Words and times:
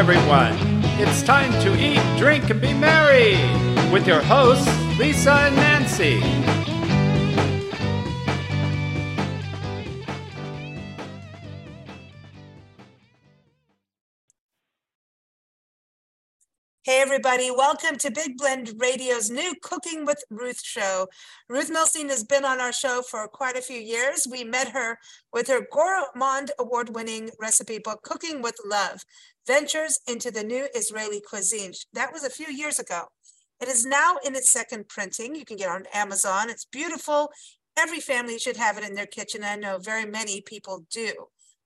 everyone. 0.00 0.56
It's 0.98 1.22
time 1.22 1.52
to 1.62 1.78
eat, 1.78 2.00
drink, 2.16 2.48
and 2.48 2.58
be 2.58 2.72
merry 2.72 3.32
with 3.92 4.06
your 4.06 4.22
hosts, 4.22 4.66
Lisa 4.98 5.30
and 5.30 5.56
Nancy. 5.56 6.59
Everybody, 17.10 17.50
welcome 17.50 17.96
to 17.96 18.08
Big 18.08 18.38
Blend 18.38 18.72
Radio's 18.78 19.30
new 19.30 19.52
Cooking 19.62 20.06
with 20.06 20.22
Ruth 20.30 20.62
show. 20.62 21.08
Ruth 21.48 21.68
Milstein 21.68 22.08
has 22.08 22.22
been 22.22 22.44
on 22.44 22.60
our 22.60 22.72
show 22.72 23.02
for 23.02 23.26
quite 23.26 23.56
a 23.56 23.60
few 23.60 23.80
years. 23.80 24.28
We 24.30 24.44
met 24.44 24.68
her 24.68 24.96
with 25.32 25.48
her 25.48 25.66
Gourmand 25.72 26.52
Award 26.60 26.94
winning 26.94 27.30
recipe 27.40 27.80
book, 27.80 28.04
Cooking 28.04 28.42
with 28.42 28.54
Love 28.64 29.04
Ventures 29.44 29.98
into 30.06 30.30
the 30.30 30.44
New 30.44 30.68
Israeli 30.72 31.20
Cuisine. 31.20 31.72
That 31.94 32.12
was 32.12 32.22
a 32.22 32.30
few 32.30 32.46
years 32.46 32.78
ago. 32.78 33.06
It 33.60 33.66
is 33.66 33.84
now 33.84 34.18
in 34.24 34.36
its 34.36 34.52
second 34.52 34.86
printing. 34.86 35.34
You 35.34 35.44
can 35.44 35.56
get 35.56 35.68
on 35.68 35.86
Amazon. 35.92 36.48
It's 36.48 36.64
beautiful. 36.64 37.32
Every 37.76 37.98
family 37.98 38.38
should 38.38 38.56
have 38.56 38.78
it 38.78 38.88
in 38.88 38.94
their 38.94 39.06
kitchen. 39.06 39.42
I 39.42 39.56
know 39.56 39.78
very 39.78 40.06
many 40.06 40.42
people 40.42 40.86
do. 40.92 41.12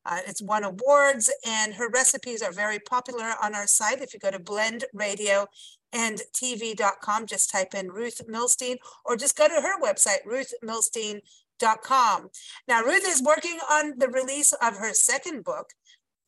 Uh, 0.06 0.20
it's 0.26 0.42
won 0.42 0.64
awards 0.64 1.30
and 1.46 1.74
her 1.74 1.88
recipes 1.88 2.42
are 2.42 2.52
very 2.52 2.78
popular 2.78 3.34
on 3.42 3.54
our 3.54 3.66
site. 3.66 4.02
If 4.02 4.12
you 4.12 4.20
go 4.20 4.30
to 4.30 4.38
blendradio 4.38 5.46
and 5.92 6.20
tv.com, 6.34 7.26
just 7.26 7.50
type 7.50 7.74
in 7.74 7.90
Ruth 7.90 8.20
Milstein 8.28 8.76
or 9.04 9.16
just 9.16 9.36
go 9.36 9.48
to 9.48 9.54
her 9.54 9.80
website, 9.80 10.24
ruthmilstein.com. 10.26 12.30
Now, 12.68 12.82
Ruth 12.82 13.06
is 13.06 13.22
working 13.22 13.58
on 13.70 13.98
the 13.98 14.08
release 14.08 14.52
of 14.52 14.76
her 14.76 14.92
second 14.92 15.44
book, 15.44 15.70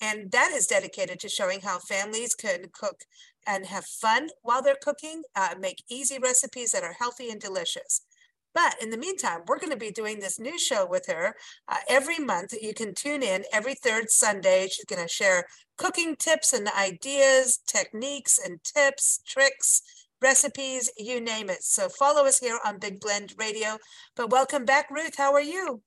and 0.01 0.31
that 0.31 0.53
is 0.53 0.67
dedicated 0.67 1.21
to 1.21 1.29
showing 1.29 1.61
how 1.61 1.79
families 1.79 2.35
can 2.35 2.67
cook 2.73 3.03
and 3.47 3.67
have 3.67 3.85
fun 3.85 4.31
while 4.43 4.63
they're 4.63 4.77
cooking, 4.81 5.23
uh, 5.35 5.55
make 5.59 5.83
easy 5.89 6.19
recipes 6.19 6.73
that 6.73 6.83
are 6.83 6.97
healthy 6.99 7.31
and 7.31 7.41
delicious. 7.41 8.06
But 8.57 8.77
in 8.81 8.89
the 8.89 8.97
meantime, 8.97 9.41
we're 9.47 9.59
going 9.59 9.73
to 9.73 9.77
be 9.77 9.91
doing 9.91 10.19
this 10.19 10.41
new 10.41 10.59
show 10.59 10.87
with 10.87 11.09
her 11.09 11.37
uh, 11.69 11.77
every 11.91 12.19
month. 12.19 12.55
You 12.59 12.73
can 12.73 12.95
tune 12.95 13.23
in 13.23 13.45
every 13.53 13.75
third 13.75 14.11
Sunday. 14.11 14.67
She's 14.73 14.87
going 14.87 15.03
to 15.03 15.13
share 15.13 15.45
cooking 15.77 16.17
tips 16.17 16.55
and 16.55 16.67
ideas, 16.69 17.59
techniques 17.67 18.41
and 18.43 18.65
tips, 18.65 19.21
tricks, 19.27 19.83
recipes, 20.23 20.91
you 20.97 21.21
name 21.21 21.51
it. 21.51 21.65
So 21.65 21.91
follow 21.91 22.25
us 22.25 22.39
here 22.39 22.59
on 22.65 22.79
Big 22.79 22.99
Blend 22.99 23.35
Radio. 23.37 23.77
But 24.17 24.31
welcome 24.31 24.65
back, 24.65 24.91
Ruth. 24.91 25.19
How 25.19 25.35
are 25.35 25.43
you? 25.43 25.83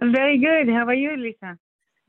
I'm 0.00 0.10
very 0.10 0.38
good. 0.38 0.72
How 0.72 0.86
are 0.86 0.94
you, 0.94 1.18
Lisa? 1.18 1.58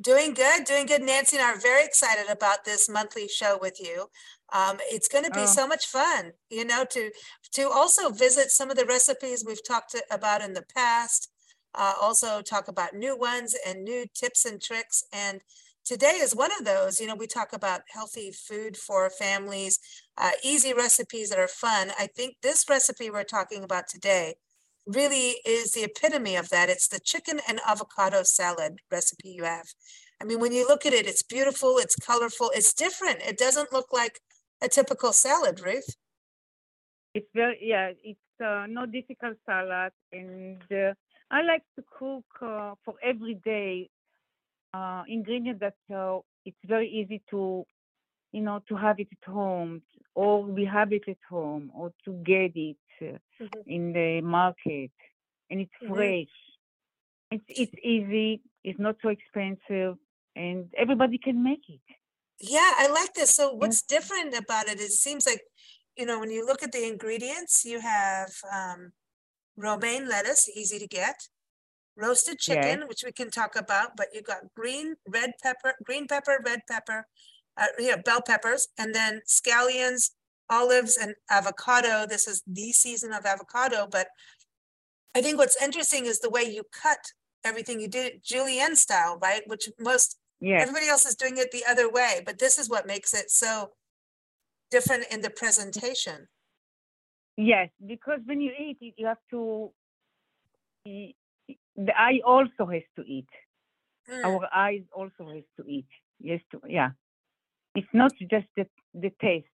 Doing 0.01 0.33
good, 0.33 0.65
doing 0.65 0.87
good. 0.87 1.03
Nancy 1.03 1.37
and 1.37 1.45
I 1.45 1.51
are 1.51 1.59
very 1.59 1.85
excited 1.85 2.25
about 2.29 2.65
this 2.65 2.89
monthly 2.89 3.27
show 3.27 3.59
with 3.61 3.79
you. 3.79 4.07
Um, 4.51 4.77
it's 4.91 5.07
going 5.07 5.23
to 5.23 5.31
be 5.31 5.41
oh. 5.41 5.45
so 5.45 5.67
much 5.67 5.87
fun, 5.87 6.31
you 6.49 6.65
know, 6.65 6.83
to 6.91 7.11
to 7.53 7.69
also 7.69 8.09
visit 8.09 8.49
some 8.49 8.69
of 8.69 8.75
the 8.77 8.85
recipes 8.85 9.43
we've 9.45 9.65
talked 9.65 9.95
about 10.11 10.41
in 10.41 10.53
the 10.53 10.65
past. 10.75 11.31
Uh, 11.75 11.93
also 12.01 12.41
talk 12.41 12.67
about 12.67 12.93
new 12.93 13.17
ones 13.17 13.55
and 13.65 13.83
new 13.83 14.05
tips 14.13 14.45
and 14.45 14.61
tricks. 14.61 15.03
And 15.13 15.41
today 15.85 16.19
is 16.21 16.35
one 16.35 16.51
of 16.57 16.65
those. 16.65 16.99
You 16.99 17.07
know, 17.07 17.15
we 17.15 17.27
talk 17.27 17.53
about 17.53 17.81
healthy 17.89 18.31
food 18.31 18.75
for 18.77 19.09
families, 19.09 19.79
uh, 20.17 20.31
easy 20.43 20.73
recipes 20.73 21.29
that 21.29 21.39
are 21.39 21.47
fun. 21.47 21.91
I 21.99 22.07
think 22.07 22.35
this 22.41 22.65
recipe 22.69 23.09
we're 23.09 23.23
talking 23.23 23.63
about 23.63 23.87
today 23.87 24.35
really 24.85 25.37
is 25.45 25.71
the 25.71 25.83
epitome 25.83 26.35
of 26.35 26.49
that. 26.49 26.69
It's 26.69 26.87
the 26.87 26.99
chicken 26.99 27.39
and 27.47 27.59
avocado 27.65 28.23
salad 28.23 28.79
recipe 28.91 29.29
you 29.29 29.43
have. 29.43 29.67
I 30.21 30.25
mean, 30.25 30.39
when 30.39 30.51
you 30.51 30.67
look 30.67 30.85
at 30.85 30.93
it, 30.93 31.07
it's 31.07 31.23
beautiful, 31.23 31.77
it's 31.77 31.95
colorful, 31.95 32.51
it's 32.53 32.73
different. 32.73 33.21
It 33.21 33.37
doesn't 33.37 33.73
look 33.73 33.87
like 33.91 34.19
a 34.61 34.67
typical 34.67 35.13
salad, 35.13 35.59
Ruth. 35.59 35.95
It's 37.13 37.27
very, 37.33 37.59
yeah, 37.61 37.91
it's 38.03 38.19
uh, 38.43 38.65
no 38.67 38.85
difficult 38.85 39.37
salad. 39.45 39.91
And 40.11 40.61
uh, 40.71 40.93
I 41.29 41.41
like 41.43 41.63
to 41.75 41.83
cook 41.99 42.25
uh, 42.41 42.75
for 42.83 42.95
every 43.03 43.35
day 43.35 43.89
uh, 44.73 45.03
ingredient 45.07 45.59
that 45.59 45.75
uh, 45.93 46.19
it's 46.45 46.57
very 46.65 46.89
easy 46.89 47.21
to, 47.29 47.65
you 48.31 48.41
know, 48.41 48.61
to 48.67 48.75
have 48.75 48.99
it 48.99 49.07
at 49.11 49.31
home 49.31 49.81
or 50.15 50.43
we 50.43 50.65
have 50.65 50.91
it 50.93 51.03
at 51.07 51.17
home 51.29 51.71
or 51.75 51.91
to 52.05 52.13
get 52.23 52.51
it 52.55 52.77
mm-hmm. 53.01 53.45
in 53.67 53.93
the 53.93 54.21
market 54.21 54.91
and 55.49 55.61
it's 55.61 55.71
mm-hmm. 55.83 55.93
fresh. 55.93 56.35
It's 57.31 57.43
it's 57.47 57.73
easy. 57.83 58.41
It's 58.63 58.79
not 58.79 58.95
so 59.01 59.09
expensive, 59.09 59.95
and 60.35 60.67
everybody 60.77 61.17
can 61.17 61.43
make 61.43 61.63
it. 61.67 61.81
Yeah, 62.39 62.71
I 62.77 62.87
like 62.87 63.13
this. 63.13 63.35
So 63.35 63.53
what's 63.53 63.83
yeah. 63.89 63.97
different 63.97 64.37
about 64.37 64.67
it? 64.67 64.79
It 64.79 64.91
seems 64.91 65.25
like, 65.25 65.41
you 65.97 66.05
know, 66.05 66.19
when 66.19 66.31
you 66.31 66.45
look 66.45 66.63
at 66.63 66.71
the 66.71 66.85
ingredients, 66.87 67.65
you 67.65 67.79
have 67.79 68.31
um, 68.51 68.91
romaine 69.57 70.07
lettuce, 70.07 70.49
easy 70.55 70.79
to 70.79 70.87
get, 70.87 71.15
roasted 71.95 72.39
chicken, 72.39 72.79
yeah. 72.79 72.85
which 72.85 73.03
we 73.05 73.11
can 73.11 73.29
talk 73.29 73.55
about, 73.55 73.95
but 73.95 74.07
you 74.13 74.21
got 74.21 74.53
green, 74.55 74.95
red 75.07 75.31
pepper, 75.41 75.75
green 75.83 76.07
pepper, 76.07 76.39
red 76.45 76.61
pepper, 76.69 77.07
uh, 77.57 77.67
yeah, 77.79 77.97
bell 77.97 78.21
peppers, 78.21 78.67
and 78.77 78.93
then 78.93 79.21
scallions, 79.27 80.11
olives, 80.57 80.97
and 81.01 81.15
avocado. 81.29 82.05
This 82.07 82.27
is 82.27 82.43
the 82.47 82.71
season 82.71 83.11
of 83.13 83.25
avocado, 83.25 83.87
but 83.89 84.07
I 85.15 85.21
think 85.21 85.37
what's 85.37 85.61
interesting 85.61 86.05
is 86.05 86.19
the 86.19 86.29
way 86.29 86.43
you 86.43 86.63
cut 86.83 87.03
everything 87.43 87.79
you 87.79 87.87
do 87.87 88.09
julienne 88.23 88.75
style, 88.75 89.17
right? 89.21 89.43
Which 89.47 89.69
most 89.79 90.17
yeah. 90.39 90.59
everybody 90.61 90.87
else 90.87 91.05
is 91.05 91.15
doing 91.15 91.37
it 91.37 91.51
the 91.51 91.63
other 91.69 91.89
way, 91.89 92.21
but 92.25 92.39
this 92.39 92.57
is 92.57 92.69
what 92.69 92.87
makes 92.87 93.13
it 93.13 93.29
so 93.29 93.71
different 94.71 95.05
in 95.11 95.21
the 95.21 95.29
presentation. 95.29 96.27
Yes, 97.37 97.69
because 97.85 98.19
when 98.25 98.41
you 98.41 98.51
eat 98.57 98.77
it, 98.81 98.93
you 98.97 99.07
have 99.07 99.23
to. 99.31 99.71
The 100.85 101.93
eye 101.97 102.19
also 102.25 102.65
has 102.67 102.83
to 102.97 103.03
eat. 103.03 103.31
Mm. 104.09 104.25
Our 104.25 104.47
eyes 104.53 104.83
also 104.93 105.23
has 105.33 105.43
to 105.57 105.63
eat. 105.67 105.87
Yes, 106.19 106.41
to 106.51 106.61
yeah. 106.67 106.91
It's 107.75 107.93
not 107.93 108.11
just 108.19 108.47
the 108.57 108.65
the 108.93 109.11
taste. 109.21 109.47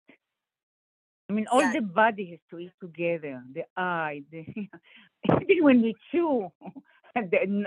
Mean, 1.39 1.47
all 1.53 1.61
yeah. 1.61 1.71
the 1.71 1.81
body 1.81 2.31
has 2.31 2.39
to 2.49 2.59
eat 2.59 2.73
together. 2.81 3.41
The 3.53 3.63
eye, 3.77 4.23
the 4.29 4.45
even 5.47 5.63
when 5.63 5.81
we 5.81 5.95
chew, 6.11 6.51
the, 7.15 7.63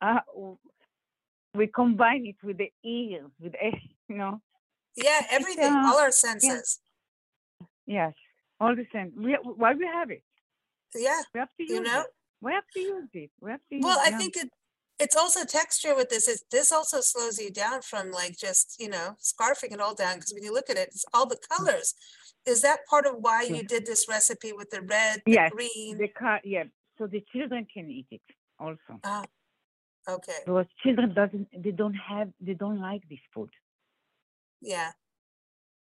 uh, 0.00 0.18
we 1.54 1.68
combine 1.68 2.26
it 2.26 2.34
with 2.42 2.58
the 2.58 2.72
ears, 2.84 3.30
with 3.40 3.54
you 4.08 4.16
know. 4.16 4.40
Yeah, 4.96 5.20
everything, 5.30 5.72
uh, 5.72 5.84
all 5.86 5.98
our 6.00 6.10
senses. 6.10 6.80
Yeah. 7.60 7.66
Yes, 7.86 8.14
all 8.58 8.74
the 8.74 8.86
sense. 8.90 9.12
We, 9.16 9.34
why 9.34 9.74
we 9.74 9.86
have 9.86 10.10
it? 10.10 10.24
Yeah, 10.96 11.20
we 11.32 11.38
have 11.38 11.48
to 11.56 11.62
use 11.62 11.70
you 11.70 11.80
know. 11.80 12.00
It. 12.00 12.06
We 12.40 12.52
have 12.52 12.64
to 12.74 12.80
use 12.80 13.08
it. 13.12 13.30
We 13.40 13.52
have 13.52 13.60
to. 13.70 13.78
well, 13.78 14.00
I 14.02 14.10
think 14.10 14.36
it 14.36 14.48
it's 14.98 15.16
also 15.16 15.44
texture 15.44 15.94
with 15.94 16.10
this. 16.10 16.26
Is 16.26 16.44
this 16.50 16.72
also 16.72 17.00
slows 17.00 17.38
you 17.38 17.52
down 17.52 17.82
from 17.82 18.10
like 18.10 18.36
just 18.36 18.76
you 18.80 18.88
know 18.88 19.16
scarfing 19.20 19.72
it 19.72 19.80
all 19.80 19.94
down 19.94 20.16
because 20.16 20.32
when 20.34 20.42
you 20.42 20.52
look 20.52 20.68
at 20.68 20.76
it, 20.76 20.88
it's 20.88 21.04
all 21.14 21.26
the 21.26 21.38
colors. 21.50 21.94
Is 22.46 22.62
that 22.62 22.80
part 22.86 23.06
of 23.06 23.16
why 23.20 23.42
you 23.42 23.62
did 23.62 23.86
this 23.86 24.06
recipe 24.08 24.52
with 24.52 24.70
the 24.70 24.82
red, 24.82 25.22
the 25.24 25.32
yes, 25.32 25.50
green? 25.52 25.98
The 25.98 26.08
car, 26.08 26.40
yeah. 26.44 26.64
So 26.98 27.06
the 27.06 27.24
children 27.32 27.66
can 27.72 27.90
eat 27.90 28.06
it 28.10 28.20
also. 28.58 28.98
Ah, 29.04 29.24
okay. 30.08 30.38
Because 30.44 30.66
children 30.82 31.14
doesn't 31.14 31.48
they 31.56 31.70
don't 31.70 31.94
have 31.94 32.30
they 32.40 32.54
don't 32.54 32.80
like 32.80 33.02
this 33.08 33.20
food. 33.32 33.50
Yeah. 34.60 34.90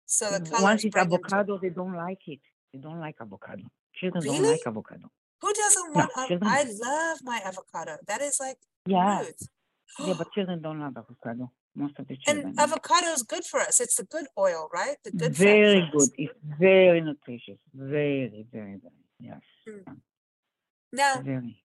So 0.06 0.30
the 0.30 0.58
once 0.60 0.84
it's 0.84 0.96
avocado, 0.96 1.58
they 1.58 1.70
don't 1.70 1.94
like 1.94 2.20
it. 2.26 2.40
They 2.72 2.78
don't 2.78 3.00
like 3.00 3.16
avocado. 3.20 3.62
Children 3.94 4.24
really? 4.24 4.38
don't 4.38 4.50
like 4.50 4.66
avocado. 4.66 5.10
Who 5.40 5.52
doesn't 5.52 5.94
want? 5.94 6.10
No, 6.30 6.38
I 6.42 6.64
love 6.64 7.18
my 7.22 7.40
avocado. 7.44 7.96
That 8.06 8.20
is 8.20 8.38
like 8.38 8.56
yeah. 8.86 9.22
yeah, 9.98 10.14
but 10.16 10.30
children 10.34 10.60
don't 10.60 10.80
love 10.80 10.96
avocado. 10.96 11.50
Most 11.74 11.98
of 11.98 12.08
the 12.08 12.16
children. 12.16 12.48
And 12.48 12.58
avocado 12.58 13.08
is 13.08 13.22
good 13.22 13.44
for 13.44 13.60
us. 13.60 13.80
It's 13.80 13.96
the 13.96 14.04
good 14.04 14.26
oil, 14.38 14.68
right? 14.72 14.96
The 15.04 15.12
good. 15.12 15.34
Very 15.34 15.88
good. 15.92 16.08
It's 16.18 16.34
very 16.58 17.00
nutritious. 17.00 17.58
Very, 17.74 18.46
very, 18.52 18.76
very. 18.82 19.02
Yes. 19.20 19.40
Mm. 19.68 19.96
Now, 20.92 21.22
very. 21.22 21.62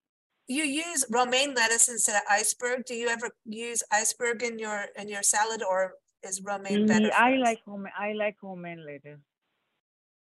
you 0.47 0.63
use 0.63 1.05
romaine 1.09 1.55
lettuce 1.55 1.89
instead 1.89 2.15
of 2.17 2.21
iceberg. 2.29 2.85
Do 2.85 2.93
you 2.93 3.07
ever 3.07 3.31
use 3.45 3.83
iceberg 3.91 4.43
in 4.43 4.59
your 4.59 4.85
in 4.95 5.09
your 5.09 5.23
salad, 5.23 5.63
or 5.63 5.93
is 6.21 6.41
romaine 6.41 6.85
better? 6.85 7.11
I 7.13 7.37
like 7.37 7.59
romaine. 7.65 7.93
I 7.97 8.13
like 8.13 8.37
romaine 8.43 8.85
lettuce. 8.85 9.21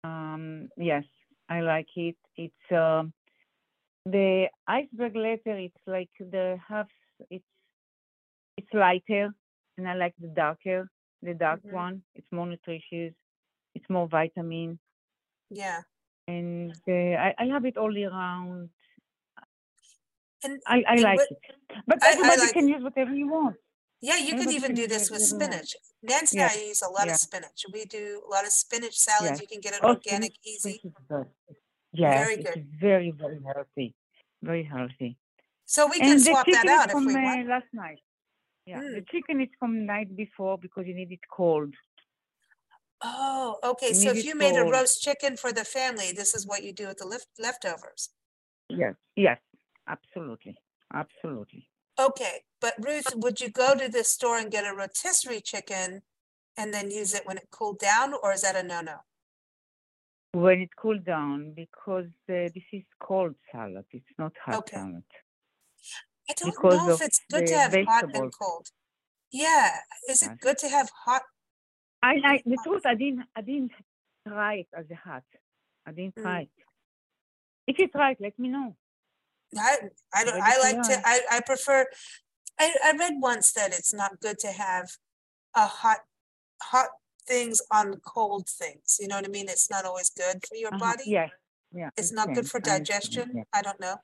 Um. 0.03 0.69
Yes, 0.77 1.06
I 1.47 1.62
like 1.62 1.88
it. 1.95 2.17
It's 2.35 2.71
um. 2.71 3.13
The 4.07 4.47
iceberg 4.67 5.15
letter, 5.15 5.56
it's 5.59 5.77
like 5.85 6.09
the 6.19 6.57
half, 6.67 6.88
it's 7.29 7.45
it's 8.57 8.74
lighter, 8.74 9.29
and 9.77 9.88
I 9.88 9.95
like 9.95 10.13
the 10.19 10.27
darker, 10.27 10.89
the 11.21 11.33
dark 11.33 11.62
mm-hmm. 11.62 11.75
one. 11.75 12.01
It's 12.15 12.27
more 12.31 12.47
nutritious, 12.47 13.13
it's 13.75 13.89
more 13.89 14.07
vitamin. 14.07 14.79
Yeah. 15.50 15.81
And 16.27 16.73
uh, 16.88 16.91
I, 16.91 17.35
I 17.38 17.45
have 17.45 17.65
it 17.65 17.77
all 17.77 17.95
year 17.95 18.12
round. 18.12 18.69
And 20.44 20.59
I, 20.65 20.83
I 20.88 20.95
like 20.95 21.19
what, 21.19 21.27
it, 21.31 21.38
but 21.85 22.00
everybody 22.03 22.41
like 22.41 22.53
can 22.53 22.68
it. 22.68 22.71
use 22.71 22.83
whatever 22.83 23.13
you 23.13 23.27
want. 23.29 23.56
Yeah, 24.01 24.18
you 24.18 24.35
could 24.35 24.51
even 24.51 24.73
do 24.73 24.88
this 24.88 25.12
with 25.12 25.21
spinach. 25.21 25.75
Nancy 26.01 26.39
and 26.39 26.50
I 26.50 26.56
use 26.56 26.81
a 26.81 26.89
lot 26.89 27.06
yeah. 27.06 27.13
of 27.13 27.17
spinach. 27.19 27.65
We 27.71 27.85
do 27.85 28.24
a 28.27 28.29
lot 28.31 28.45
of 28.45 28.51
spinach 28.51 28.97
salad. 28.97 29.31
Yes. 29.31 29.41
You 29.41 29.47
can 29.47 29.62
get 29.62 29.74
it 29.74 29.81
Oh, 29.83 29.89
organic, 29.89 30.33
easy. 30.44 30.79
spinach 30.79 30.85
is 30.85 31.06
good. 31.07 31.25
Yes, 31.94 32.25
Very 32.25 32.44
good. 32.44 32.67
very, 32.79 33.12
very 33.12 33.39
healthy. 33.45 33.94
Very 34.41 34.63
healthy. 34.63 35.17
So 35.65 35.88
we 35.88 36.00
can 36.00 36.13
and 36.13 36.21
swap 36.21 36.47
that 36.51 36.65
out 36.65 36.89
if 36.89 36.95
we 36.95 37.15
uh, 37.15 37.21
want. 37.21 37.47
last 37.47 37.67
night. 37.74 38.00
Yeah, 38.65 38.79
Mm. 38.79 38.95
the 38.95 39.01
chicken 39.11 39.41
is 39.41 39.49
from 39.59 39.85
night 39.85 40.15
before 40.15 40.57
because 40.57 40.85
you 40.87 40.93
need 40.93 41.11
it 41.11 41.19
cold. 41.31 41.73
Oh, 43.03 43.57
okay. 43.63 43.87
you 43.87 43.93
So 43.95 44.09
if 44.11 44.23
you 44.23 44.35
made 44.35 44.55
a 44.55 44.63
roast 44.63 45.01
chicken 45.01 45.35
for 45.35 45.51
the 45.51 45.65
family, 45.65 46.11
this 46.11 46.35
is 46.35 46.45
what 46.45 46.63
you 46.63 46.71
do 46.71 46.87
with 46.87 46.97
the 46.99 47.07
left 47.07 47.27
leftovers. 47.39 48.09
Yes, 48.69 48.95
yes, 49.15 49.39
absolutely, 49.87 50.55
absolutely. 50.93 51.67
Okay, 51.99 52.43
but 52.59 52.73
Ruth, 52.79 53.13
would 53.15 53.41
you 53.41 53.49
go 53.49 53.75
to 53.75 53.89
the 53.89 54.03
store 54.03 54.37
and 54.37 54.51
get 54.51 54.65
a 54.65 54.73
rotisserie 54.75 55.41
chicken 55.41 56.03
and 56.57 56.73
then 56.73 56.91
use 56.91 57.13
it 57.13 57.25
when 57.25 57.37
it 57.37 57.49
cooled 57.51 57.79
down, 57.79 58.13
or 58.13 58.31
is 58.33 58.41
that 58.41 58.55
a 58.55 58.63
no-no? 58.63 58.97
When 60.33 60.61
it 60.61 60.69
cooled 60.75 61.03
down, 61.03 61.53
because 61.55 62.05
uh, 62.29 62.47
this 62.55 62.63
is 62.71 62.83
cold 63.01 63.35
salad, 63.51 63.85
it's 63.91 64.05
not 64.17 64.33
hot 64.45 64.59
Okay. 64.59 64.77
salad. 64.77 65.03
I 66.31 66.33
don't 66.39 66.49
Because 66.51 66.87
know 66.87 66.93
if 66.95 67.01
it's 67.01 67.21
good 67.29 67.47
to 67.47 67.57
have 67.57 67.73
hot 67.85 68.05
and 68.13 68.31
cold. 68.39 68.67
Yeah, 69.31 69.69
is 70.09 70.23
it 70.23 70.39
good 70.39 70.57
to 70.59 70.69
have 70.69 70.89
hot? 71.05 71.23
I, 72.01 72.15
I, 72.23 72.43
the 72.45 72.57
truth, 72.63 72.85
I 72.85 72.95
didn't, 72.95 73.25
I 73.35 73.41
didn't 73.41 73.71
try 74.27 74.53
it 74.55 74.67
as 74.77 74.85
a 74.89 74.95
hot. 74.95 75.23
I 75.85 75.91
didn't 75.91 76.15
Mm. 76.15 76.23
try 76.23 76.41
it. 76.41 76.49
If 77.67 77.79
you 77.79 77.87
try 77.89 78.11
it, 78.11 78.17
let 78.21 78.37
me 78.39 78.47
know. 78.47 78.75
I, 79.57 79.77
I 80.13 80.23
don't, 80.23 80.41
I 80.41 80.57
like 80.59 80.81
to. 80.83 81.01
I, 81.05 81.19
I 81.29 81.39
prefer, 81.41 81.85
I, 82.57 82.73
I 82.85 82.93
read 82.97 83.15
once 83.19 83.51
that 83.53 83.73
it's 83.73 83.93
not 83.93 84.19
good 84.21 84.39
to 84.39 84.47
have 84.47 84.89
a 85.55 85.67
hot, 85.67 85.99
hot 86.63 86.89
things 87.27 87.61
on 87.71 87.99
cold 88.05 88.47
things. 88.47 88.97
You 88.99 89.07
know 89.09 89.17
what 89.17 89.25
I 89.25 89.29
mean? 89.29 89.49
It's 89.49 89.69
not 89.69 89.85
always 89.85 90.09
good 90.09 90.45
for 90.47 90.55
your 90.55 90.73
Uh-huh, 90.73 90.79
body. 90.79 91.03
Yes, 91.07 91.29
yeah. 91.73 91.89
It's 91.97 92.13
not 92.13 92.33
good 92.33 92.49
for 92.49 92.59
digestion. 92.61 93.31
Yeah. 93.35 93.43
I 93.53 93.61
don't 93.61 93.79
know. 93.79 93.97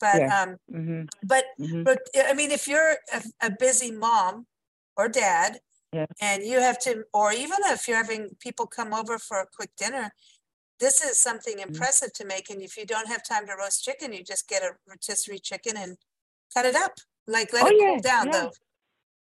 But, 0.00 0.20
Yeah. 0.20 0.30
um, 0.30 0.56
hmm 0.70 1.02
but 1.22 1.44
hmm 1.58 1.84
But 1.84 2.00
I 2.16 2.34
mean, 2.34 2.50
if 2.50 2.68
you're 2.68 2.96
a, 3.12 3.22
a 3.42 3.50
busy 3.50 3.92
mom 3.92 4.46
or 4.96 5.08
dad, 5.08 5.60
Yeah. 5.92 6.06
and 6.20 6.42
you 6.42 6.60
have 6.60 6.78
to, 6.80 7.04
or 7.14 7.32
even 7.32 7.58
if 7.66 7.88
you're 7.88 7.96
having 7.96 8.30
people 8.40 8.66
come 8.66 8.92
over 8.94 9.18
for 9.18 9.40
a 9.40 9.46
quick 9.56 9.70
dinner, 9.76 10.12
this 10.80 11.00
is 11.02 11.20
something 11.20 11.58
Mm-hmm. 11.68 11.68
impressive 11.68 12.12
to 12.14 12.24
make. 12.24 12.50
And 12.50 12.62
if 12.62 12.76
you 12.76 12.86
don't 12.86 13.08
have 13.08 13.22
time 13.24 13.46
to 13.46 13.54
roast 13.58 13.84
chicken, 13.84 14.12
you 14.12 14.24
just 14.24 14.48
get 14.48 14.62
a 14.62 14.72
rotisserie 14.88 15.38
chicken 15.40 15.76
and 15.76 15.98
cut 16.54 16.66
it 16.66 16.76
up. 16.76 16.94
Like 17.26 17.52
let 17.52 17.66
Oh, 17.66 17.68
it 17.68 17.78
cool 17.78 18.00
down 18.00 18.26
yeah. 18.26 18.32
though. 18.32 18.52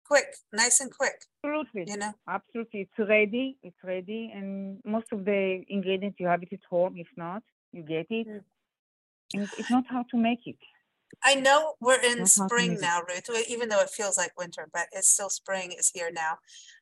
Quick, 0.06 0.36
nice 0.54 0.80
and 0.82 0.92
quick, 0.92 1.26
Absolutely. 1.44 1.92
you 1.92 1.98
know? 1.98 2.14
Absolutely. 2.28 2.82
It's 2.82 3.10
ready. 3.10 3.58
It's 3.64 3.84
ready. 3.84 4.32
And 4.34 4.80
most 4.86 5.08
of 5.12 5.26
the 5.26 5.64
ingredients 5.68 6.20
you 6.20 6.28
have 6.28 6.44
it 6.44 6.54
at 6.54 6.64
home. 6.70 6.96
If 6.98 7.08
not, 7.18 7.44
you 7.72 7.84
get 7.84 8.08
it. 8.10 8.28
It's 9.34 9.70
not 9.70 9.88
hard 9.88 10.08
to 10.12 10.18
make 10.18 10.46
it. 10.46 10.58
I 11.24 11.36
know 11.36 11.76
we're 11.80 12.02
in 12.02 12.26
spring 12.26 12.78
now, 12.82 13.02
Ruth, 13.08 13.30
even 13.48 13.70
though 13.70 13.80
it 13.82 13.90
feels 13.90 14.18
like 14.18 14.38
winter, 14.38 14.68
but 14.74 14.88
it's 14.92 15.10
still 15.10 15.30
spring 15.30 15.72
is 15.72 15.90
here 15.94 16.12
now. 16.12 16.38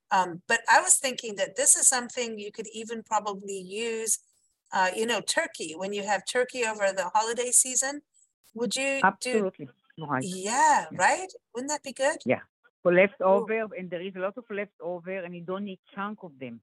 Um, 0.09 0.41
but 0.47 0.61
I 0.69 0.81
was 0.81 0.95
thinking 0.95 1.35
that 1.35 1.55
this 1.55 1.75
is 1.75 1.87
something 1.87 2.39
you 2.39 2.51
could 2.51 2.67
even 2.73 3.03
probably 3.03 3.59
use, 3.59 4.19
uh, 4.73 4.89
you 4.95 5.05
know, 5.05 5.21
turkey, 5.21 5.73
when 5.75 5.93
you 5.93 6.03
have 6.03 6.23
turkey 6.25 6.65
over 6.65 6.91
the 6.91 7.09
holiday 7.13 7.51
season. 7.51 8.01
Would 8.53 8.75
you 8.75 8.99
do, 8.99 9.05
Absolutely. 9.05 9.69
Right. 9.97 10.25
yeah, 10.27 10.85
Yeah. 10.91 10.97
right? 10.97 11.31
Wouldn't 11.53 11.69
that 11.69 11.83
be 11.83 11.93
good? 11.93 12.17
Yeah. 12.25 12.41
For 12.83 12.93
leftover, 12.93 13.67
and 13.77 13.89
there 13.89 14.01
is 14.01 14.15
a 14.15 14.19
lot 14.19 14.33
of 14.37 14.43
leftover, 14.49 15.19
and 15.23 15.35
you 15.35 15.43
don't 15.43 15.65
need 15.65 15.79
chunk 15.93 16.23
of 16.23 16.31
them. 16.39 16.61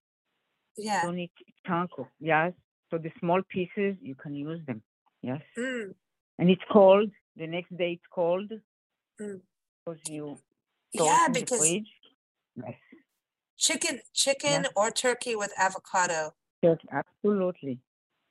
You 0.77 0.85
Yeah. 0.85 1.03
don't 1.05 1.17
need 1.17 1.31
chunk 1.67 1.91
of 1.97 2.07
yes. 2.19 2.53
So 2.91 2.99
the 2.99 3.13
small 3.21 3.41
pieces 3.49 3.97
you 4.03 4.15
can 4.17 4.35
use 4.35 4.61
them. 4.67 4.83
Yes. 5.23 5.43
Mm, 5.57 5.95
And 6.39 6.51
it's 6.51 6.63
cold. 6.71 7.11
The 7.37 7.47
next 7.47 7.77
day 7.77 7.93
it's 7.93 8.07
cold. 8.13 8.51
Mm. 9.21 9.41
Because 9.85 10.01
you 10.09 10.39
yeah, 10.93 11.29
because. 11.33 11.65
Yes. 11.71 12.75
chicken, 13.57 14.01
chicken 14.13 14.67
or 14.77 14.91
turkey 14.91 15.37
with 15.37 15.53
avocado. 15.59 16.35
Yes, 16.63 16.79
absolutely. 16.93 17.79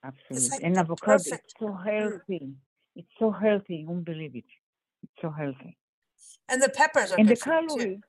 Absolutely. 0.04 0.50
like 0.50 0.64
and 0.64 0.78
avocado 0.78 1.14
perfect- 1.18 1.54
so 1.60 1.74
healthy. 1.74 2.54
It's 2.96 3.08
so 3.20 3.32
healthy. 3.32 3.76
You 3.78 3.88
won't 3.88 4.06
believe 4.06 4.36
it. 4.36 4.46
It's 5.04 5.14
so 5.22 5.30
healthy. 5.30 5.78
And 6.50 6.62
the 6.62 6.70
peppers 6.70 7.12
are 7.12 7.20
and 7.20 7.28
the 7.28 7.36
good 7.36 7.44
too. 7.44 7.50
calorie, 7.50 8.00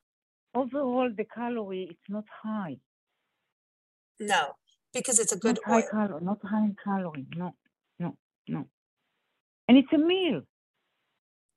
overall, 0.55 1.11
the 1.15 1.25
calorie, 1.25 1.89
it's 1.91 2.09
not 2.09 2.25
high. 2.43 2.79
No, 4.21 4.55
because 4.93 5.19
it's 5.19 5.33
a 5.33 5.37
Not 5.37 5.43
good 5.43 5.59
high 5.65 5.75
oil. 5.83 5.89
calorie, 5.91 6.25
not 6.25 6.39
high 6.45 6.65
in 6.65 6.77
calorie. 6.83 7.27
No, 7.37 7.55
no. 8.49 8.69
And 9.69 9.77
it's 9.79 9.93
a 9.93 9.99
meal. 9.99 10.43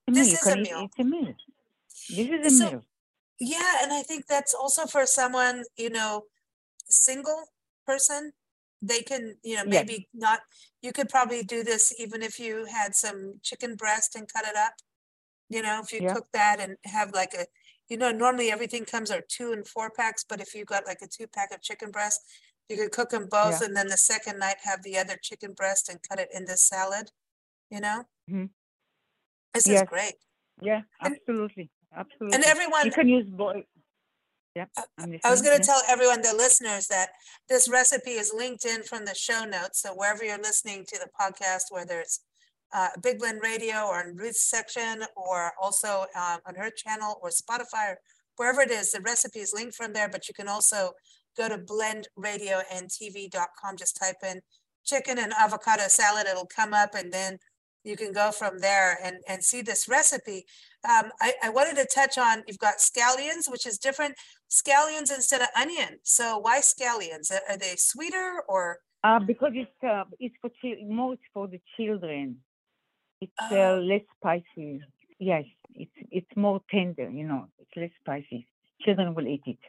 It's 0.08 0.18
This 0.18 0.28
You 0.30 0.34
is 0.34 0.48
a 0.48 0.58
meal. 0.58 0.82
It's 0.86 1.00
a 1.00 1.04
meal. 1.04 1.36
This 2.10 2.30
is 2.30 2.46
a 2.46 2.50
So- 2.66 2.72
meal. 2.72 2.86
Yeah, 3.40 3.78
and 3.82 3.92
I 3.92 4.04
think 4.04 4.28
that's 4.28 4.54
also 4.54 4.86
for 4.86 5.06
someone, 5.08 5.64
you 5.76 5.90
know, 5.90 6.26
single 6.90 7.46
person. 7.88 8.34
They 8.84 9.02
can, 9.02 9.38
you 9.44 9.56
know, 9.56 9.64
Yes. 9.66 9.88
maybe 9.88 10.10
not, 10.14 10.42
you 10.82 10.92
could 10.92 11.10
probably 11.10 11.42
do 11.44 11.64
this 11.64 11.94
even 12.00 12.22
if 12.22 12.40
you 12.40 12.66
had 12.66 12.96
some 12.96 13.40
chicken 13.42 13.76
breast 13.76 14.16
and 14.16 14.32
cut 14.32 14.46
it 14.46 14.56
up. 14.56 14.74
You 15.50 15.62
know, 15.64 15.82
if 15.84 15.92
you 15.92 16.02
Yeah. 16.02 16.14
cook 16.14 16.28
that 16.34 16.60
and 16.60 16.78
have 16.86 17.12
like 17.14 17.34
a, 17.34 17.48
you 17.90 17.98
know, 17.98 18.12
normally 18.12 18.52
everything 18.52 18.86
comes 18.86 19.10
are 19.12 19.22
two 19.22 19.52
and 19.54 19.68
four 19.68 19.90
packs, 19.90 20.24
but 20.24 20.40
if 20.40 20.54
you 20.56 20.64
got 20.66 20.86
like 20.86 21.02
a 21.02 21.08
two 21.08 21.28
pack 21.28 21.52
of 21.52 21.62
chicken 21.62 21.90
breast, 21.92 22.22
you 22.70 22.78
could 22.78 22.92
cook 22.92 23.10
them 23.10 23.28
both 23.28 23.60
Yeah. 23.62 23.68
and 23.68 23.76
then 23.76 23.88
the 23.88 23.98
second 23.98 24.40
night 24.40 24.58
have 24.64 24.84
the 24.84 24.98
other 24.98 25.18
chicken 25.22 25.54
breast 25.54 25.90
and 25.90 26.02
cut 26.02 26.20
it 26.20 26.30
into 26.34 26.56
salad, 26.58 27.12
you 27.70 27.80
know? 27.80 28.06
Mhm. 28.30 28.50
This 29.54 29.68
is 29.68 29.82
great. 29.84 30.16
Yeah, 30.62 30.82
And- 31.02 31.16
absolutely. 31.18 31.72
Absolutely. 31.94 32.36
And 32.36 32.46
everyone, 32.46 32.86
you 32.86 32.92
can 32.92 33.10
use 33.10 33.30
both. 33.30 33.66
Yeah. 34.56 34.66
Uh, 34.78 34.84
I'm 34.98 35.20
was 35.24 35.42
going 35.42 35.58
to 35.60 35.64
tell 35.66 35.82
everyone, 35.88 36.22
the 36.22 36.34
listeners, 36.34 36.88
that 36.88 37.12
this 37.50 37.68
recipe 37.70 38.12
is 38.12 38.34
linked 38.34 38.66
in 38.66 38.84
from 38.84 39.06
the 39.06 39.16
show 39.16 39.44
notes. 39.46 39.82
So 39.82 39.94
wherever 39.94 40.24
you're 40.24 40.38
listening 40.38 40.86
to 40.86 40.98
the 41.00 41.10
podcast, 41.20 41.64
whether 41.70 42.00
it's 42.00 42.22
uh, 42.74 42.90
Big 43.02 43.20
Blend 43.20 43.42
Radio 43.42 43.86
or 43.86 44.00
in 44.02 44.16
Ruth's 44.16 44.44
section, 44.44 45.06
or 45.18 45.54
also 45.62 46.06
uh, 46.16 46.38
on 46.46 46.56
her 46.56 46.70
channel 46.70 47.20
or 47.22 47.30
Spotify, 47.30 47.92
or 47.94 47.98
wherever 48.38 48.62
it 48.62 48.72
is, 48.72 48.92
the 48.94 49.02
recipe 49.02 49.40
is 49.40 49.52
linked 49.54 49.76
from 49.76 49.92
there. 49.92 50.08
But 50.08 50.30
you 50.30 50.34
can 50.34 50.48
also 50.48 50.94
go 51.38 51.50
to 51.50 51.58
blendradioandtv.com. 51.58 53.78
Just 53.78 53.98
type 53.98 54.18
in 54.24 54.42
chicken 54.86 55.18
and 55.20 55.34
avocado 55.40 55.84
salad. 55.88 56.28
It'll 56.30 56.46
come 56.46 56.74
up, 56.74 56.94
and 56.96 57.12
then 57.12 57.38
you 57.84 57.96
can 57.98 58.12
go 58.14 58.32
from 58.32 58.60
there 58.60 58.98
and 59.04 59.18
and 59.28 59.44
see 59.44 59.62
this 59.62 59.88
recipe. 59.88 60.46
Um, 60.88 61.12
I, 61.22 61.34
I 61.44 61.50
wanted 61.50 61.76
to 61.78 61.86
touch 61.94 62.18
on. 62.18 62.44
You've 62.48 62.58
got 62.60 62.78
scallions, 62.80 63.50
which 63.50 63.66
is 63.66 63.78
different 63.78 64.16
scallions 64.50 65.12
instead 65.14 65.42
of 65.42 65.48
onion. 65.56 66.00
So 66.04 66.38
why 66.40 66.60
scallions? 66.60 67.32
Are- 67.32 67.58
they 67.58 67.76
sweeter 67.78 68.44
or? 68.48 68.80
Uh, 69.04 69.20
because 69.20 69.52
it's 69.56 69.84
uh, 69.84 70.04
it's 70.20 70.36
for 70.42 70.50
more 70.88 71.14
it's 71.14 71.24
for 71.34 71.48
the 71.48 71.60
children. 71.78 72.38
It's 73.20 73.32
Oh. 73.52 73.78
uh, 73.78 73.82
less 73.82 74.02
spicy. 74.18 74.80
Yes, 75.20 75.46
it's 75.76 75.92
it's 76.12 76.36
more 76.36 76.62
tender. 76.72 77.10
You 77.10 77.26
know, 77.28 77.48
it's 77.60 77.72
less 77.76 77.92
spicy. 78.00 78.48
Children 78.82 79.14
will 79.16 79.28
eat 79.28 79.44
it. 79.46 79.60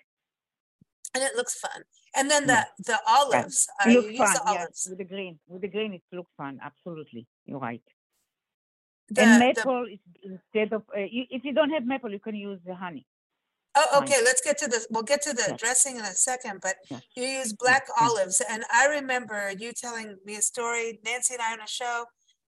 And 1.15 1.23
it 1.23 1.37
looks 1.37 1.55
fun. 1.55 1.83
And 2.15 2.31
then 2.31 2.47
the 2.47 2.67
the 2.79 2.99
olives. 3.07 3.69
Uh, 3.85 3.91
you 3.91 4.03
use 4.03 4.19
fun. 4.19 4.35
the 4.35 4.53
Yes, 4.53 4.87
with 4.89 4.99
the 4.99 5.05
green. 5.05 5.39
With 5.47 5.63
the 5.63 5.69
green, 5.69 5.95
it 5.95 6.03
looks 6.13 6.31
fun. 6.37 6.59
Absolutely, 6.63 7.27
you're 7.47 7.59
right. 7.59 7.83
The, 9.11 9.23
and 9.23 9.35
the, 9.35 9.47
maple 9.47 9.87
is 9.93 9.99
instead 10.23 10.73
of 10.73 10.83
uh, 10.97 11.01
you, 11.01 11.25
if 11.31 11.45
you 11.45 11.53
don't 11.53 11.71
have 11.71 11.85
maple, 11.85 12.11
you 12.11 12.19
can 12.19 12.35
use 12.35 12.61
the 12.65 12.75
honey. 12.75 13.07
oh, 13.75 14.01
okay. 14.03 14.21
Let's 14.23 14.41
get 14.41 14.59
to 14.59 14.69
the. 14.69 14.85
We'll 14.91 15.03
get 15.03 15.23
to 15.23 15.33
the 15.33 15.49
Yes. 15.49 15.61
dressing 15.61 15.97
in 15.97 16.05
a 16.05 16.15
second. 16.15 16.61
But 16.61 16.77
Yes. 16.91 17.03
you 17.17 17.25
use 17.25 17.53
black 17.53 17.85
olives, 18.01 18.41
and 18.41 18.65
I 18.71 18.87
remember 18.87 19.53
you 19.59 19.73
telling 19.73 20.19
me 20.25 20.37
a 20.37 20.43
story. 20.43 21.01
Nancy 21.05 21.35
and 21.35 21.43
I 21.43 21.53
on 21.53 21.61
a 21.61 21.67
show. 21.67 22.07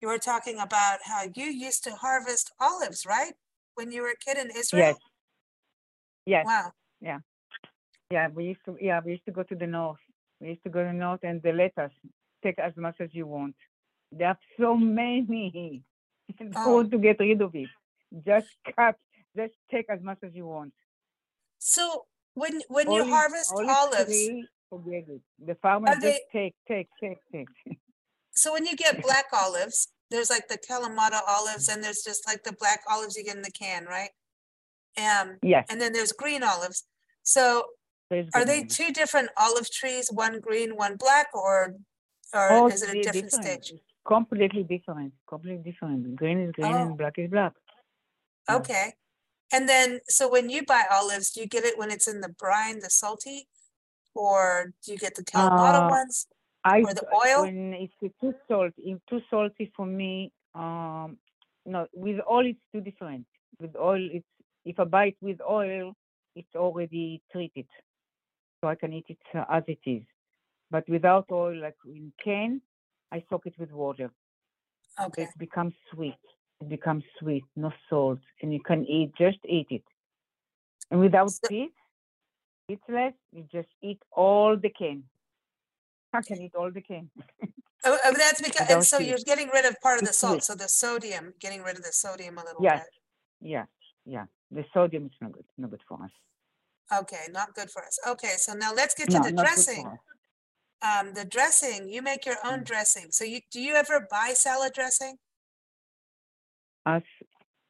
You 0.00 0.08
were 0.08 0.18
talking 0.18 0.58
about 0.58 0.98
how 1.04 1.22
you 1.34 1.46
used 1.46 1.82
to 1.84 1.92
harvest 1.94 2.52
olives, 2.60 3.06
right? 3.06 3.34
When 3.74 3.90
you 3.90 4.02
were 4.02 4.10
a 4.10 4.16
kid 4.16 4.36
in 4.36 4.50
Israel. 4.50 4.96
Yes. 4.96 4.96
Yes. 6.26 6.46
Wow. 6.46 6.72
Yeah, 7.00 7.18
we 8.34 8.42
used 8.52 8.64
to. 8.66 8.76
Yeah, 8.80 9.00
we 9.04 9.12
used 9.16 9.26
to 9.26 9.32
go 9.38 9.42
to 9.50 9.54
the 9.62 9.66
north. 9.66 10.02
We 10.40 10.48
used 10.54 10.64
to 10.64 10.70
go 10.70 10.80
to 10.84 10.90
the 10.92 11.00
north, 11.06 11.22
and 11.22 11.42
the 11.42 11.52
lettuce 11.52 11.96
take 12.42 12.58
as 12.58 12.74
much 12.76 12.96
as 13.00 13.10
you 13.18 13.26
want. 13.26 13.56
There 14.12 14.28
are 14.28 14.38
so 14.60 14.76
many. 14.76 15.82
Don't 16.38 16.52
Oh. 16.56 16.82
to 16.92 16.98
get 17.06 17.18
rid 17.20 17.40
of 17.42 17.54
it. 17.54 17.68
Just 18.30 18.48
cut. 18.76 18.96
Just 19.36 19.54
take 19.70 19.86
as 19.90 20.00
much 20.08 20.18
as 20.26 20.32
you 20.34 20.46
want. 20.46 20.72
So 21.58 22.06
when 22.34 22.54
when 22.68 22.90
you 22.90 23.04
harvest 23.16 23.52
olive 23.54 23.68
olives, 23.80 24.04
tree, 24.26 24.46
forget 24.70 25.04
it. 25.08 25.22
The 25.48 25.54
farmer 25.56 25.88
just 25.94 26.02
they- 26.02 26.20
take, 26.32 26.54
take, 26.68 26.88
take, 27.02 27.18
take. 27.32 27.48
so 28.42 28.52
when 28.52 28.66
you 28.66 28.76
get 28.76 29.02
black 29.02 29.26
olives, 29.32 29.88
there's 30.10 30.30
like 30.30 30.46
the 30.48 30.58
Kalamata 30.58 31.20
olives, 31.26 31.68
and 31.68 31.82
there's 31.82 32.02
just 32.10 32.26
like 32.28 32.42
the 32.44 32.52
black 32.52 32.80
olives 32.90 33.16
you 33.16 33.24
get 33.24 33.36
in 33.36 33.42
the 33.42 33.50
can, 33.64 33.86
right? 33.86 34.10
Um, 34.96 35.38
Yes. 35.42 35.66
and 35.70 35.80
then 35.80 35.92
there's 35.92 36.12
green 36.12 36.42
olives. 36.44 36.84
So 37.22 37.64
there's 38.10 38.28
are 38.34 38.44
they 38.44 38.64
two 38.64 38.90
different 38.92 39.30
olive 39.38 39.70
trees, 39.70 40.08
one 40.12 40.40
green, 40.40 40.76
one 40.76 40.96
black, 40.96 41.28
or, 41.34 41.74
Oh, 42.34 42.64
or 42.64 42.72
is 42.72 42.82
it 42.82 42.90
a 42.90 43.02
different 43.02 43.30
different. 43.30 43.64
stage? 43.64 43.80
Completely 44.06 44.64
different. 44.64 45.12
Completely 45.28 45.70
different. 45.70 46.16
Green 46.16 46.40
is 46.40 46.52
green 46.52 46.74
Oh. 46.74 46.88
and 46.88 46.98
black 46.98 47.18
is 47.18 47.30
black. 47.30 47.52
Okay. 48.50 48.94
And 49.52 49.68
then, 49.68 50.00
so 50.08 50.28
when 50.28 50.50
you 50.50 50.64
buy 50.64 50.84
olives, 50.90 51.30
do 51.30 51.40
you 51.40 51.46
get 51.46 51.64
it 51.64 51.78
when 51.78 51.90
it's 51.90 52.08
in 52.08 52.20
the 52.20 52.28
brine, 52.28 52.80
the 52.80 52.90
salty? 52.90 53.48
Or 54.14 54.72
do 54.84 54.92
you 54.92 54.98
get 54.98 55.14
the 55.14 55.24
Kalamata 55.24 55.86
Uh, 55.86 55.88
ones? 55.90 56.26
I 56.64 56.80
Or 56.80 56.94
the 56.94 57.06
oil? 57.14 57.42
when 57.42 57.74
it's 57.74 57.92
too 58.20 58.34
salt, 58.48 58.72
if 58.78 58.98
too 59.08 59.20
salty 59.30 59.72
for 59.76 59.86
me. 59.86 60.32
Um, 60.54 61.18
no, 61.66 61.86
with 61.92 62.20
oil 62.30 62.46
it's 62.46 62.60
too 62.72 62.80
different. 62.80 63.26
With 63.60 63.76
oil, 63.76 64.08
it's 64.12 64.26
if 64.64 64.78
I 64.80 64.84
buy 64.84 65.06
it 65.06 65.16
with 65.20 65.40
oil, 65.42 65.94
it's 66.34 66.54
already 66.54 67.22
treated, 67.30 67.66
so 68.64 68.68
I 68.68 68.74
can 68.76 68.94
eat 68.94 69.04
it 69.10 69.18
uh, 69.34 69.44
as 69.50 69.62
it 69.68 69.78
is. 69.84 70.02
But 70.70 70.88
without 70.88 71.26
oil, 71.30 71.54
like 71.60 71.76
in 71.86 72.12
can, 72.24 72.62
I 73.12 73.22
soak 73.28 73.44
it 73.44 73.54
with 73.58 73.70
water. 73.70 74.10
Okay. 74.98 75.24
It 75.24 75.28
becomes 75.38 75.74
sweet. 75.92 76.16
It 76.62 76.70
becomes 76.70 77.04
sweet, 77.18 77.44
no 77.56 77.70
salt, 77.90 78.20
and 78.40 78.54
you 78.54 78.60
can 78.60 78.86
eat 78.86 79.12
just 79.18 79.36
eat 79.46 79.66
it. 79.70 79.82
And 80.90 80.98
without 81.00 81.30
So- 81.30 81.46
seeds, 81.48 81.74
seedless, 82.70 83.12
you 83.32 83.44
just 83.52 83.68
eat 83.82 84.00
all 84.12 84.56
the 84.56 84.70
can. 84.70 85.04
I 86.14 86.22
can 86.22 86.40
eat 86.40 86.54
all 86.54 86.70
the 86.70 86.80
can. 86.80 87.10
Oh, 87.84 87.98
oh, 88.06 88.14
that's 88.16 88.40
because, 88.40 88.66
and 88.70 88.82
so 88.82 88.98
you're 88.98 89.18
getting 89.26 89.48
rid 89.52 89.66
of 89.66 89.78
part 89.82 89.96
of 89.98 90.04
the 90.04 90.08
It's 90.14 90.18
salt, 90.18 90.42
sweet. 90.42 90.44
so 90.44 90.54
the 90.54 90.68
sodium, 90.68 91.34
getting 91.38 91.62
rid 91.62 91.76
of 91.76 91.82
the 91.82 91.92
sodium 91.92 92.38
a 92.38 92.44
little 92.44 92.62
Yes. 92.62 92.84
bit. 92.84 93.50
Yeah, 93.50 93.64
yeah. 94.06 94.24
The 94.50 94.64
sodium 94.72 95.04
is 95.06 95.12
not 95.20 95.32
good, 95.32 95.44
not 95.58 95.70
good 95.70 95.82
for 95.86 96.02
us. 96.02 96.10
Okay, 96.92 97.26
not 97.30 97.54
good 97.54 97.70
for 97.70 97.84
us. 97.84 97.98
Okay, 98.06 98.34
so 98.36 98.52
now 98.52 98.72
let's 98.74 98.94
get 98.94 99.10
to 99.10 99.18
No, 99.18 99.24
the 99.24 99.32
dressing. 99.32 99.98
Um, 100.82 101.14
the 101.14 101.24
dressing, 101.24 101.88
you 101.88 102.02
make 102.02 102.26
your 102.26 102.36
own 102.44 102.60
Mm. 102.60 102.64
dressing. 102.64 103.10
So 103.10 103.24
you, 103.24 103.40
do 103.50 103.60
you 103.60 103.74
ever 103.74 104.06
buy 104.10 104.34
salad 104.34 104.74
dressing? 104.74 105.18
Us 106.84 107.02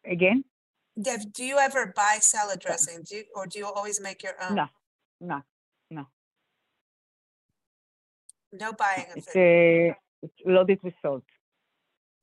again? 0.05 0.45
Dev, 1.01 1.33
do 1.33 1.45
you 1.45 1.59
ever 1.59 1.93
buy 1.95 2.19
salad 2.21 2.59
dressing? 2.61 3.03
Do 3.05 3.17
you, 3.17 3.25
or 3.35 3.47
do 3.47 3.59
you 3.61 3.67
always 3.67 4.01
make 4.01 4.23
your 4.23 4.35
own? 4.43 4.57
No, 4.57 4.67
no, 5.21 5.43
no. 5.91 6.07
No 8.53 8.73
buying 8.73 9.07
of 9.11 9.17
It's 9.19 9.29
it. 9.35 9.91
uh, 9.91 9.95
it's 10.23 10.35
loaded 10.45 10.81
with 10.83 10.95
salt. 11.03 11.25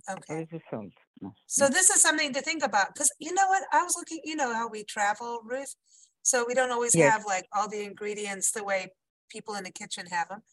Okay. 0.10 0.34
Loaded 0.34 0.52
with 0.52 0.62
salt. 0.70 0.92
No. 1.22 1.34
So 1.48 1.66
no. 1.66 1.70
this 1.70 1.90
is 1.90 2.02
something 2.02 2.34
to 2.34 2.42
think 2.42 2.64
about, 2.64 2.94
because 2.94 3.12
you 3.20 3.34
know 3.34 3.48
what, 3.48 3.64
I 3.72 3.84
was 3.84 3.96
looking, 3.96 4.20
you 4.24 4.36
know 4.36 4.54
how 4.54 4.68
we 4.68 4.84
travel, 4.84 5.42
Ruth? 5.46 5.76
So 6.24 6.46
we 6.48 6.54
don't 6.54 6.72
always 6.72 6.96
Yes. 6.96 7.14
have 7.14 7.26
like 7.26 7.48
all 7.54 7.68
the 7.70 7.84
ingredients 7.84 8.52
the 8.52 8.64
way 8.64 8.92
people 9.30 9.56
in 9.56 9.64
the 9.64 9.72
kitchen 9.72 10.08
have 10.08 10.30
them. 10.30 10.44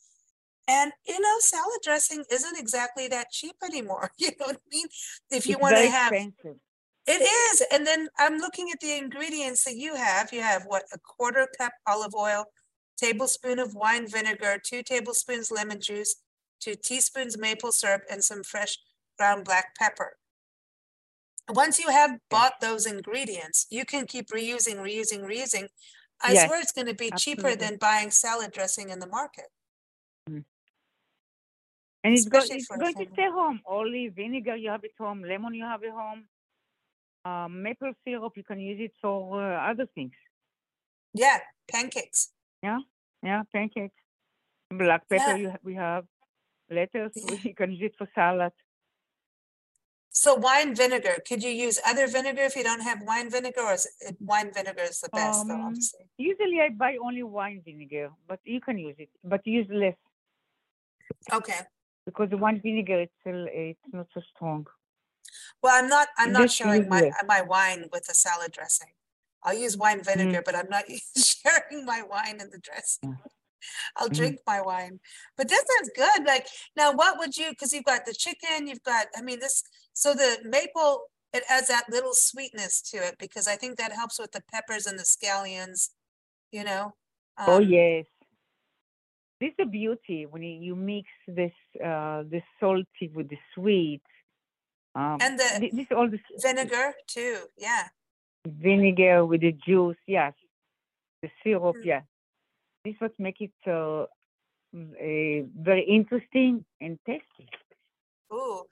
And 0.68 0.92
you 1.06 1.18
know, 1.18 1.36
salad 1.40 1.80
dressing 1.82 2.24
isn't 2.30 2.58
exactly 2.58 3.08
that 3.08 3.30
cheap 3.30 3.56
anymore, 3.64 4.10
you 4.18 4.28
know 4.38 4.46
what 4.46 4.56
I 4.56 4.68
mean? 4.70 4.86
If 5.30 5.46
you 5.46 5.54
It's 5.54 5.62
want 5.62 5.76
to 5.76 5.86
have, 5.90 6.12
expensive. 6.12 6.60
it 7.06 7.22
is, 7.22 7.62
and 7.72 7.86
then 7.86 8.08
I'm 8.18 8.38
looking 8.38 8.70
at 8.70 8.80
the 8.80 8.96
ingredients 8.96 9.64
that 9.64 9.76
you 9.76 9.94
have, 9.94 10.32
you 10.32 10.42
have 10.42 10.64
what, 10.66 10.84
a 10.92 10.98
quarter 10.98 11.48
cup 11.58 11.72
olive 11.86 12.14
oil, 12.14 12.44
tablespoon 12.98 13.58
of 13.58 13.74
wine 13.74 14.06
vinegar, 14.06 14.58
two 14.62 14.82
tablespoons 14.82 15.50
lemon 15.50 15.80
juice, 15.80 16.16
two 16.60 16.74
teaspoons 16.74 17.38
maple 17.38 17.72
syrup, 17.72 18.02
and 18.10 18.22
some 18.22 18.42
fresh 18.42 18.78
ground 19.18 19.44
black 19.46 19.74
pepper. 19.78 20.17
Once 21.50 21.78
you 21.78 21.88
have 21.90 22.18
bought 22.30 22.60
those 22.60 22.86
ingredients, 22.86 23.66
you 23.70 23.84
can 23.84 24.06
keep 24.06 24.28
reusing, 24.28 24.76
reusing, 24.76 25.22
reusing. 25.22 25.68
I 26.20 26.32
Yes, 26.32 26.46
swear 26.46 26.60
it's 26.60 26.72
gonna 26.72 26.94
be 26.94 27.10
cheaper 27.16 27.54
than 27.54 27.76
buying 27.76 28.10
salad 28.10 28.52
dressing 28.52 28.90
in 28.90 28.98
the 28.98 29.06
market. 29.06 29.46
And 32.04 32.14
it's, 32.14 32.26
go, 32.26 32.38
it's 32.38 32.68
going 32.68 32.94
to 32.94 33.06
stay 33.12 33.28
home. 33.28 33.60
Olive, 33.66 34.14
vinegar 34.14 34.54
you 34.56 34.70
have 34.70 34.84
at 34.84 34.90
home, 34.98 35.22
lemon 35.22 35.52
you 35.54 35.64
have 35.64 35.82
at 35.82 35.90
home. 35.90 36.28
Um, 37.24 37.62
maple 37.62 37.92
syrup 38.04 38.32
you 38.36 38.44
can 38.44 38.60
use 38.60 38.78
it 38.80 38.92
for 39.02 39.42
uh, 39.42 39.70
other 39.70 39.86
things. 39.94 40.12
Yeah, 41.12 41.38
pancakes. 41.70 42.30
Yeah, 42.62 42.78
yeah, 43.22 43.42
pancakes. 43.52 43.94
Black 44.70 45.08
pepper 45.08 45.30
Yeah. 45.32 45.36
you 45.36 45.50
ha- 45.50 45.58
we 45.62 45.74
have. 45.74 46.04
Lettuce 46.70 47.12
Yeah. 47.16 47.36
you 47.42 47.54
can 47.60 47.72
use 47.72 47.90
it 47.92 47.94
for 47.98 48.08
salad. 48.14 48.52
So 50.18 50.34
wine 50.34 50.74
vinegar, 50.74 51.18
could 51.24 51.44
you 51.44 51.50
use 51.50 51.78
other 51.86 52.08
vinegar 52.08 52.42
if 52.42 52.56
you 52.56 52.64
don't 52.64 52.80
have 52.80 53.02
wine 53.02 53.30
vinegar 53.30 53.60
or 53.60 53.74
is 53.74 53.86
it 54.00 54.16
wine 54.18 54.50
vinegar 54.52 54.82
is 54.82 55.00
the 55.00 55.10
best 55.10 55.46
though, 55.46 55.54
Um, 55.54 55.60
obviously? 55.68 56.06
Usually 56.18 56.60
I 56.60 56.70
buy 56.70 56.96
only 57.00 57.22
wine 57.22 57.62
vinegar, 57.64 58.10
but 58.26 58.40
you 58.42 58.60
can 58.60 58.78
use 58.78 58.96
it, 58.98 59.10
but 59.22 59.46
use 59.46 59.68
less 59.70 59.94
Okay, 61.32 61.60
because 62.04 62.30
the 62.30 62.36
wine 62.36 62.60
vinegar 62.60 62.98
it's 63.02 63.12
still 63.20 63.46
it's 63.48 63.78
not 63.92 64.08
so 64.12 64.20
strong. 64.34 64.66
well, 65.62 65.74
I'm 65.80 65.88
not, 65.88 66.08
I'm 66.18 66.32
not 66.32 66.50
sharing 66.50 66.88
my, 66.88 67.02
uh, 67.20 67.24
my 67.24 67.42
wine 67.42 67.84
with 67.92 68.06
the 68.06 68.14
salad 68.14 68.50
dressing. 68.50 68.88
I'll 69.44 69.56
use 69.56 69.76
wine 69.76 70.00
Mm. 70.00 70.04
vinegar, 70.04 70.42
but 70.44 70.56
I'm 70.56 70.68
not 70.68 70.84
sharing 71.16 71.84
my 71.84 72.02
wine 72.02 72.40
in 72.40 72.50
the 72.50 72.58
dressing. 72.58 73.10
Yeah. 73.10 73.37
I'll 73.96 74.08
Mhm. 74.08 74.14
drink 74.16 74.40
my 74.46 74.60
wine, 74.60 75.00
but 75.36 75.48
this 75.48 75.64
is 75.82 75.90
good. 75.94 76.24
Like, 76.24 76.46
now 76.76 76.92
what 76.92 77.18
would 77.18 77.36
you, 77.36 77.50
because 77.50 77.72
you've 77.72 77.84
got 77.84 78.06
the 78.06 78.14
chicken, 78.14 78.66
you've 78.66 78.82
got, 78.82 79.06
I 79.16 79.22
mean, 79.22 79.40
this, 79.40 79.62
so 79.92 80.14
the 80.14 80.38
maple, 80.44 81.04
it 81.32 81.44
adds 81.48 81.68
that 81.68 81.90
little 81.90 82.14
sweetness 82.14 82.80
to 82.90 82.96
it 82.98 83.16
because 83.18 83.46
I 83.46 83.56
think 83.56 83.76
that 83.78 83.92
helps 83.92 84.18
with 84.18 84.32
the 84.32 84.42
peppers 84.52 84.86
and 84.86 84.98
the 84.98 85.04
scallions, 85.04 85.90
you 86.52 86.64
know? 86.64 86.94
oh 87.38 87.58
Um, 87.58 87.68
yes. 87.68 88.06
This 89.40 89.50
is 89.50 89.56
the 89.58 89.66
beauty 89.66 90.26
when 90.26 90.42
you, 90.42 90.60
you 90.60 90.74
mix 90.74 91.08
this 91.28 91.52
uh 91.84 92.24
the 92.28 92.42
salty 92.58 93.08
with 93.14 93.28
the 93.28 93.38
sweet. 93.54 94.02
Um, 94.96 95.18
And 95.20 95.38
the 95.38 95.70
this 95.72 95.86
all 95.92 96.08
the 96.10 96.18
Vinegar 96.42 96.94
too, 97.06 97.46
yeah. 97.56 97.88
vinegar 98.46 99.24
with 99.26 99.42
the 99.42 99.52
juice, 99.52 99.96
yes. 100.06 100.32
The 101.22 101.30
syrup, 101.44 101.76
Mm. 101.76 101.84
yeah. 101.84 102.02
This 102.84 102.94
what 102.98 103.12
make 103.18 103.40
it 103.40 103.52
uh, 103.66 104.06
mm, 104.74 104.92
eh, 104.98 105.46
very 105.56 105.84
interesting 105.84 106.64
and 106.80 106.98
tasty. 107.06 107.48
Ooh. 108.32 108.64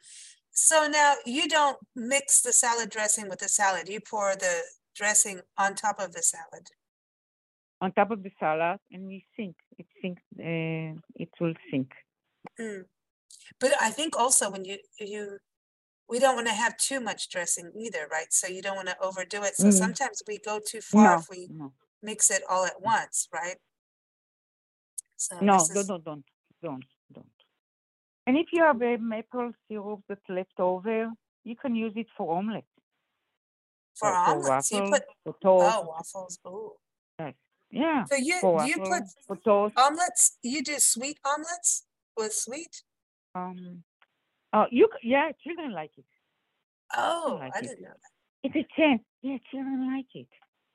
So 0.50 0.86
now 0.86 1.16
you 1.26 1.48
don't 1.48 1.78
mix 1.94 2.40
the 2.40 2.52
salad 2.52 2.90
dressing 2.90 3.28
with 3.28 3.40
the 3.40 3.48
salad. 3.48 3.88
You 3.88 4.00
pour 4.00 4.34
the 4.34 4.62
dressing 4.94 5.40
on 5.58 5.74
top 5.74 5.98
of 5.98 6.12
the 6.12 6.22
salad. 6.22 6.68
On 7.80 7.92
top 7.92 8.10
of 8.10 8.22
the 8.22 8.30
salad, 8.40 8.78
and 8.90 9.06
we 9.06 9.26
sink. 9.36 9.56
It 9.78 9.86
sink. 10.00 10.18
Uh, 10.38 10.98
it 11.14 11.28
will 11.40 11.54
sink. 11.70 11.90
Mm. 12.58 12.84
But 13.60 13.72
I 13.80 13.90
think 13.90 14.16
also 14.18 14.50
when 14.50 14.64
you, 14.64 14.78
you, 14.98 15.38
we 16.08 16.18
don't 16.18 16.36
want 16.36 16.46
to 16.48 16.54
have 16.54 16.76
too 16.78 17.00
much 17.00 17.28
dressing 17.28 17.72
either, 17.78 18.08
right? 18.10 18.32
So 18.32 18.46
you 18.46 18.62
don't 18.62 18.76
want 18.76 18.88
to 18.88 18.98
overdo 19.00 19.42
it. 19.42 19.56
So 19.56 19.68
Mhm. 19.68 19.72
sometimes 19.72 20.22
we 20.26 20.38
go 20.38 20.58
too 20.60 20.80
far 20.80 21.14
No, 21.14 21.18
if 21.20 21.28
we 21.30 21.48
no, 21.50 21.74
mix 22.02 22.30
it 22.30 22.42
all 22.48 22.64
at 22.64 22.80
once, 22.80 23.28
right? 23.32 23.58
So 25.16 25.38
no, 25.40 25.66
don't, 25.72 25.86
don't, 25.86 26.04
don't, 26.04 26.24
don't, 26.62 26.84
don't. 27.12 27.26
And 28.26 28.36
if 28.36 28.46
you 28.52 28.62
have 28.62 28.82
a 28.82 28.96
maple 28.98 29.52
syrup 29.68 30.00
that's 30.08 30.28
left 30.28 30.58
over, 30.58 31.10
you 31.44 31.56
can 31.56 31.74
use 31.74 31.92
it 31.96 32.06
for 32.16 32.36
omelet. 32.36 32.64
for 33.94 34.08
omelets, 34.14 34.70
you 34.72 34.78
waffle, 34.78 34.90
put, 34.90 35.02
for 35.24 35.34
toast. 35.42 35.76
oh, 35.76 35.86
waffles, 35.88 36.38
ooh. 36.46 36.72
Yeah, 37.70 38.04
So 38.04 38.16
you, 38.16 38.38
for 38.40 38.64
you 38.66 38.78
waffle, 38.78 39.00
put 39.00 39.02
for 39.26 39.36
toast. 39.36 39.78
omelets, 39.78 40.38
you 40.42 40.62
do 40.62 40.78
sweet 40.78 41.18
omelets 41.24 41.84
with 42.16 42.32
sweet? 42.32 42.82
Um, 43.34 43.82
uh, 44.52 44.66
you 44.70 44.88
yeah, 45.02 45.30
children 45.44 45.72
like 45.72 45.90
it. 45.98 46.04
Oh, 46.96 47.38
like 47.40 47.52
I 47.54 47.58
it. 47.58 47.62
didn't 47.62 47.82
know 47.82 47.88
that. 47.88 48.10
It's 48.44 48.56
a 48.56 48.66
chance. 48.80 49.02
Yeah, 49.22 49.38
children 49.50 49.92
like 49.94 50.06
it. 50.14 50.28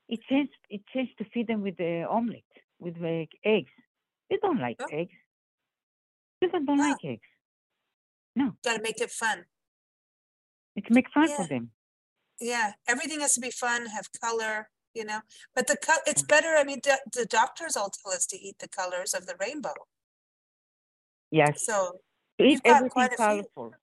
It 0.09 0.19
chance. 0.27 0.49
It 0.69 0.81
chance 0.93 1.09
to 1.19 1.25
feed 1.33 1.47
them 1.47 1.61
with 1.61 1.77
the 1.77 2.05
omelet 2.09 2.43
with 2.79 2.97
like 2.97 3.29
eggs. 3.45 3.71
They 4.31 4.37
don't 4.41 4.59
like 4.59 4.77
Oh. 4.81 4.87
eggs. 4.91 5.13
Children 6.41 6.65
don't 6.65 6.79
Ah. 6.79 6.89
like 6.91 7.03
eggs. 7.05 7.27
No, 8.33 8.57
Gotta 8.63 8.81
make 8.81 9.01
it 9.01 9.11
fun. 9.11 9.45
it 10.77 10.89
makes 10.89 11.11
fun 11.11 11.27
Yeah. 11.29 11.35
for 11.37 11.47
them. 11.47 11.73
Yeah, 12.39 12.73
everything 12.87 13.19
has 13.19 13.33
to 13.33 13.41
be 13.41 13.51
fun, 13.51 13.87
have 13.87 14.07
color, 14.13 14.71
you 14.93 15.03
know, 15.03 15.21
but 15.53 15.67
the 15.67 15.75
cut, 15.77 16.01
it's 16.07 16.23
better, 16.23 16.55
I 16.55 16.63
mean, 16.63 16.79
the, 16.81 16.97
the 17.13 17.25
doctors 17.25 17.75
all 17.75 17.89
tell 17.91 18.13
us 18.13 18.25
to 18.27 18.37
eat 18.37 18.57
the 18.59 18.69
colors 18.69 19.13
of 19.13 19.25
the 19.27 19.35
rainbow. 19.35 19.75
Yes, 21.29 21.65
So, 21.65 22.01
to 22.39 22.45
eat 22.45 22.51
you've 22.51 22.63
got 22.63 22.75
everything 22.77 22.89
quite 22.89 23.07
a 23.13 23.15
few. 23.17 23.25
colorful. 23.25 23.75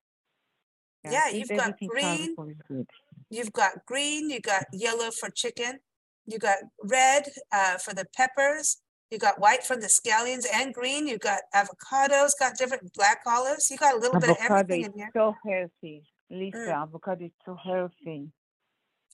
Yeah, 1.04 1.28
to 1.30 1.36
you've 1.38 1.48
got 1.50 1.78
green. 1.78 2.34
colorful 2.34 2.48
is 2.50 2.56
good. 2.66 2.90
you've 3.30 3.52
got 3.52 3.84
green, 3.84 4.30
you 4.30 4.40
got 4.40 4.64
yellow 4.72 5.10
for 5.10 5.28
chicken, 5.28 5.80
you 6.24 6.38
got 6.38 6.58
red, 6.82 7.28
uh, 7.52 7.76
for 7.78 7.92
the 7.92 8.06
peppers, 8.16 8.80
you 9.10 9.18
got 9.18 9.40
white 9.40 9.62
from 9.64 9.80
the 9.80 9.86
scallions 9.86 10.44
and 10.52 10.74
green, 10.74 11.06
you 11.06 11.18
got 11.18 11.40
avocados, 11.54 12.32
got 12.38 12.56
different 12.56 12.92
black 12.94 13.20
olives, 13.26 13.70
you 13.70 13.76
got 13.76 13.94
a 13.94 13.98
little 13.98 14.20
bit 14.20 14.30
of 14.30 14.36
everything 14.40 14.84
in 14.84 14.92
here. 14.92 15.10
so 15.14 15.34
healthy. 15.46 16.04
Lisa, 16.30 16.58
Mm. 16.58 16.82
avocado 16.82 17.24
is 17.24 17.32
so 17.44 17.54
healthy. 17.54 18.30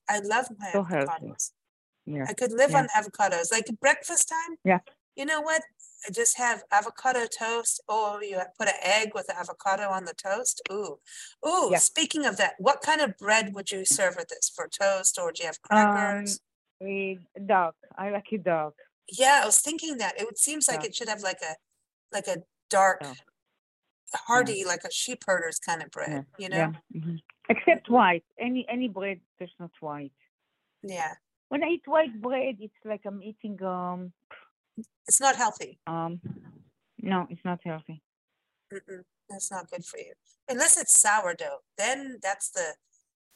I 0.09 0.19
love 0.19 0.47
my 0.59 0.71
so 0.73 0.83
healthy. 0.83 1.33
Yeah. 2.07 2.27
I 2.29 2.35
could 2.35 2.53
live 2.53 2.73
yeah. 2.73 2.81
on 2.81 2.89
avocados. 2.89 3.51
Like 3.53 3.67
breakfast 3.81 4.29
time. 4.29 4.59
Yeah. 4.65 4.81
You 5.17 5.25
know 5.25 5.41
what? 5.41 5.63
I 6.07 6.11
just 6.11 6.37
have 6.37 6.65
avocado 6.71 7.25
toast, 7.27 7.81
or 7.89 8.23
you 8.23 8.39
put 8.59 8.69
an 8.69 8.75
egg 8.83 9.13
with 9.15 9.31
avocado 9.31 9.85
on 9.89 10.05
the 10.05 10.13
toast. 10.13 10.61
Ooh, 10.71 10.99
ooh. 11.47 11.69
Yeah. 11.71 11.79
Speaking 11.79 12.27
of 12.27 12.37
that, 12.37 12.55
what 12.59 12.83
kind 12.83 13.01
of 13.01 13.17
bread 13.17 13.55
would 13.55 13.71
you 13.71 13.85
serve 13.87 14.17
with 14.17 14.29
this? 14.29 14.51
For 14.55 14.69
toast, 14.69 15.19
or 15.19 15.33
do 15.33 15.45
you 15.45 15.47
have 15.47 15.59
Um, 15.71 15.87
crackers? 15.87 16.41
with 16.81 17.21
dark. 17.47 17.77
I 17.97 18.11
like 18.11 18.31
it 18.33 18.43
dark. 18.43 18.75
Yeah, 19.09 19.41
I 19.43 19.47
was 19.47 19.61
thinking 19.61 19.99
that 19.99 20.21
it 20.21 20.39
seems 20.39 20.69
like 20.69 20.81
Yeah. 20.83 20.89
it 20.89 20.95
should 20.97 21.09
have 21.09 21.23
like 21.23 21.41
a 21.43 21.55
like 22.13 22.27
a 22.29 22.43
dark, 22.71 23.01
Yeah. 23.03 23.15
hearty, 24.15 24.65
like 24.65 24.85
a 24.85 24.91
sheep 24.93 25.25
herder's 25.27 25.59
kind 25.59 25.83
of 25.83 25.91
bread. 25.91 26.27
Yeah. 26.39 26.43
You 26.43 26.49
know? 26.49 26.57
Yeah. 26.57 26.73
mhm. 27.01 27.19
Except 27.49 27.89
white. 27.91 28.25
Any 28.39 28.67
any 28.69 28.89
bread 28.89 29.21
that's 29.39 29.53
not 29.59 29.71
white. 29.81 30.13
yeah. 30.83 31.15
When 31.49 31.63
I 31.63 31.69
eat 31.69 31.87
white 31.87 32.21
bread, 32.21 32.57
it's 32.61 32.81
like 32.85 33.03
I'm 33.07 33.23
eating 33.23 33.63
um 33.63 34.13
It's 35.09 35.21
not 35.21 35.37
healthy. 35.37 35.79
um. 35.87 36.21
No, 36.99 37.27
it's 37.31 37.45
not 37.45 37.61
healthy. 37.65 38.03
Mm-mm, 38.73 39.05
that's 39.29 39.51
not 39.51 39.71
good 39.71 39.85
for 39.85 39.99
you. 39.99 40.15
Unless 40.49 40.79
it's 40.79 40.99
sourdough, 40.99 41.61
then 41.77 42.19
that's 42.23 42.49
the 42.51 42.75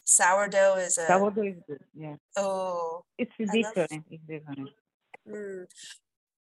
sourdough 0.04 0.76
is 0.76 0.96
a 0.98 1.06
Sourdough 1.06 1.42
is 1.52 1.58
good. 1.68 1.84
Yeah. 1.94 2.16
oh. 2.36 3.04
It's 3.18 3.32
love- 3.38 3.52
different. 3.52 4.04
It's 4.10 4.24
different. 4.26 4.70
Mm. 5.28 5.66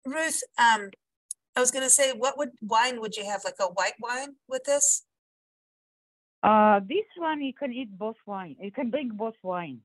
Ruth, 0.07 0.43
um, 0.59 0.91
I 1.57 1.61
was 1.61 1.71
gonna 1.71 1.91
say, 1.91 2.13
what 2.13 2.39
would 2.39 2.51
wine 2.63 3.01
would 3.01 3.17
you 3.17 3.25
have? 3.25 3.43
Like 3.45 3.61
a 3.61 3.67
white 3.67 3.95
wine 4.01 4.37
with 4.49 4.65
this? 4.65 5.05
Uh, 6.43 6.81
this 6.81 7.05
one 7.19 7.43
you 7.43 7.53
can 7.53 7.73
eat 7.73 7.91
both 7.97 8.17
wine. 8.27 8.57
You 8.61 8.73
can 8.73 8.91
drink 8.91 9.13
both 9.13 9.35
wine. 9.43 9.81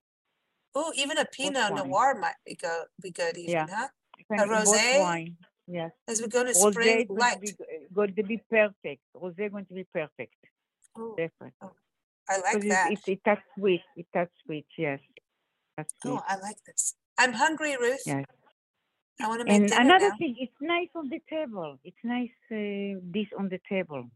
Oh, 0.73 0.91
even 0.95 1.17
a 1.17 1.25
Pinot? 1.25 1.73
Noir 1.73 2.15
might 2.19 2.35
be 2.45 2.55
go 2.55 2.83
be 3.01 3.11
good 3.11 3.37
even, 3.37 3.51
Yeah. 3.51 3.67
huh? 3.69 3.87
A 4.31 4.47
rosé? 4.47 4.99
wine. 4.99 5.37
Yes. 5.67 5.91
As 6.07 6.21
we 6.21 6.27
go 6.27 6.43
to 6.43 6.51
Rosé 6.51 6.71
spring, 6.71 7.07
going 7.07 7.19
light. 7.19 7.33
to 7.35 7.39
be 7.39 7.53
going 7.93 8.15
to 8.15 8.23
be 8.23 8.37
perfect. 8.49 9.01
Rosé 9.15 9.51
going 9.51 9.65
to 9.65 9.73
be 9.73 9.85
perfect. 9.93 10.35
Oh, 10.97 11.15
Different. 11.17 11.53
I 12.29 12.37
like 12.37 12.61
that. 12.69 12.91
it, 12.91 12.99
it, 13.07 13.11
it 13.11 13.19
that's 13.25 13.41
sweet. 13.57 13.81
It 13.95 14.07
that's 14.13 14.31
sweet. 14.45 14.67
Yes. 14.77 14.99
That's 15.77 15.93
sweet. 16.01 16.11
Oh, 16.11 16.23
I 16.27 16.37
like 16.37 16.63
this. 16.65 16.95
I'm 17.17 17.33
hungry, 17.33 17.75
Ruth. 17.77 18.03
Yes. 18.05 18.25
I 19.21 19.27
want 19.27 19.39
to 19.41 19.45
make 19.45 19.55
And 19.55 19.71
another 19.71 20.09
now. 20.09 20.17
thing, 20.17 20.35
it's 20.39 20.53
nice 20.61 20.89
on 20.95 21.09
the 21.09 21.21
table. 21.29 21.79
It's 21.83 22.03
nice 22.03 22.29
uh, 22.51 22.99
dish 23.11 23.29
on 23.37 23.49
the 23.49 23.59
table. 23.69 24.09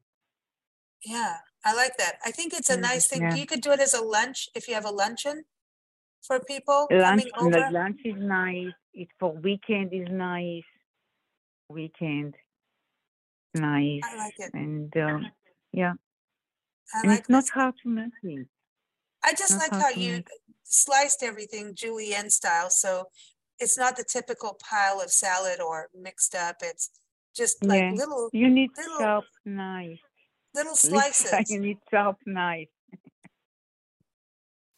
Yeah, 1.06 1.38
I 1.64 1.74
like 1.74 1.98
that. 1.98 2.18
I 2.26 2.32
think 2.32 2.54
it's 2.54 2.70
a 2.70 2.76
Mm, 2.76 2.82
nice 2.82 3.08
thing. 3.08 3.22
yeah. 3.22 3.36
You 3.36 3.46
could 3.46 3.62
do 3.62 3.72
it 3.72 3.80
as 3.80 3.94
a 3.94 4.02
lunch 4.02 4.50
if 4.56 4.68
you 4.68 4.74
have 4.74 4.86
a 4.86 4.92
luncheon 4.92 5.46
for 6.22 6.40
people 6.40 6.88
Lunch, 6.92 7.22
coming 7.22 7.32
over. 7.40 7.72
lunch 7.72 8.00
is 8.04 8.16
nice. 8.18 8.74
It 8.94 9.08
for 9.20 9.32
weekend 9.34 9.94
is 9.94 10.08
nice. 10.10 10.64
Weekend, 11.70 12.36
nice. 13.54 14.02
I 14.04 14.16
like 14.18 14.34
it. 14.40 14.52
And 14.54 14.96
um, 14.98 15.32
yeah, 15.72 15.94
I 16.94 17.02
and 17.04 17.12
like 17.12 17.20
it's 17.20 17.30
not 17.30 17.44
this. 17.44 17.50
hard 17.50 17.76
to 17.84 17.90
make 17.90 18.12
it. 18.24 18.48
I 19.24 19.34
just 19.34 19.52
not 19.52 19.72
like 19.72 19.82
how 19.82 19.90
you 19.90 20.12
make. 20.14 20.28
sliced 20.64 21.24
everything 21.24 21.76
julienne 21.76 22.30
style, 22.30 22.70
so 22.70 23.10
it's 23.60 23.78
not 23.78 23.98
the 23.98 24.04
typical 24.04 24.58
pile 24.70 25.02
of 25.02 25.12
salad 25.12 25.60
or 25.62 25.90
mixed 25.94 26.36
up. 26.36 26.58
It's 26.62 26.90
just 27.36 27.64
like 27.64 27.82
Yeah. 27.82 27.92
little 27.92 28.30
You 28.34 28.50
need 28.50 28.72
Little 28.78 28.98
sharp 29.00 29.26
knife. 29.46 30.00
little 30.54 30.76
slices. 30.90 31.50
you 31.52 31.60
need 31.60 31.78
sharp 31.92 32.18
knife. 32.26 32.70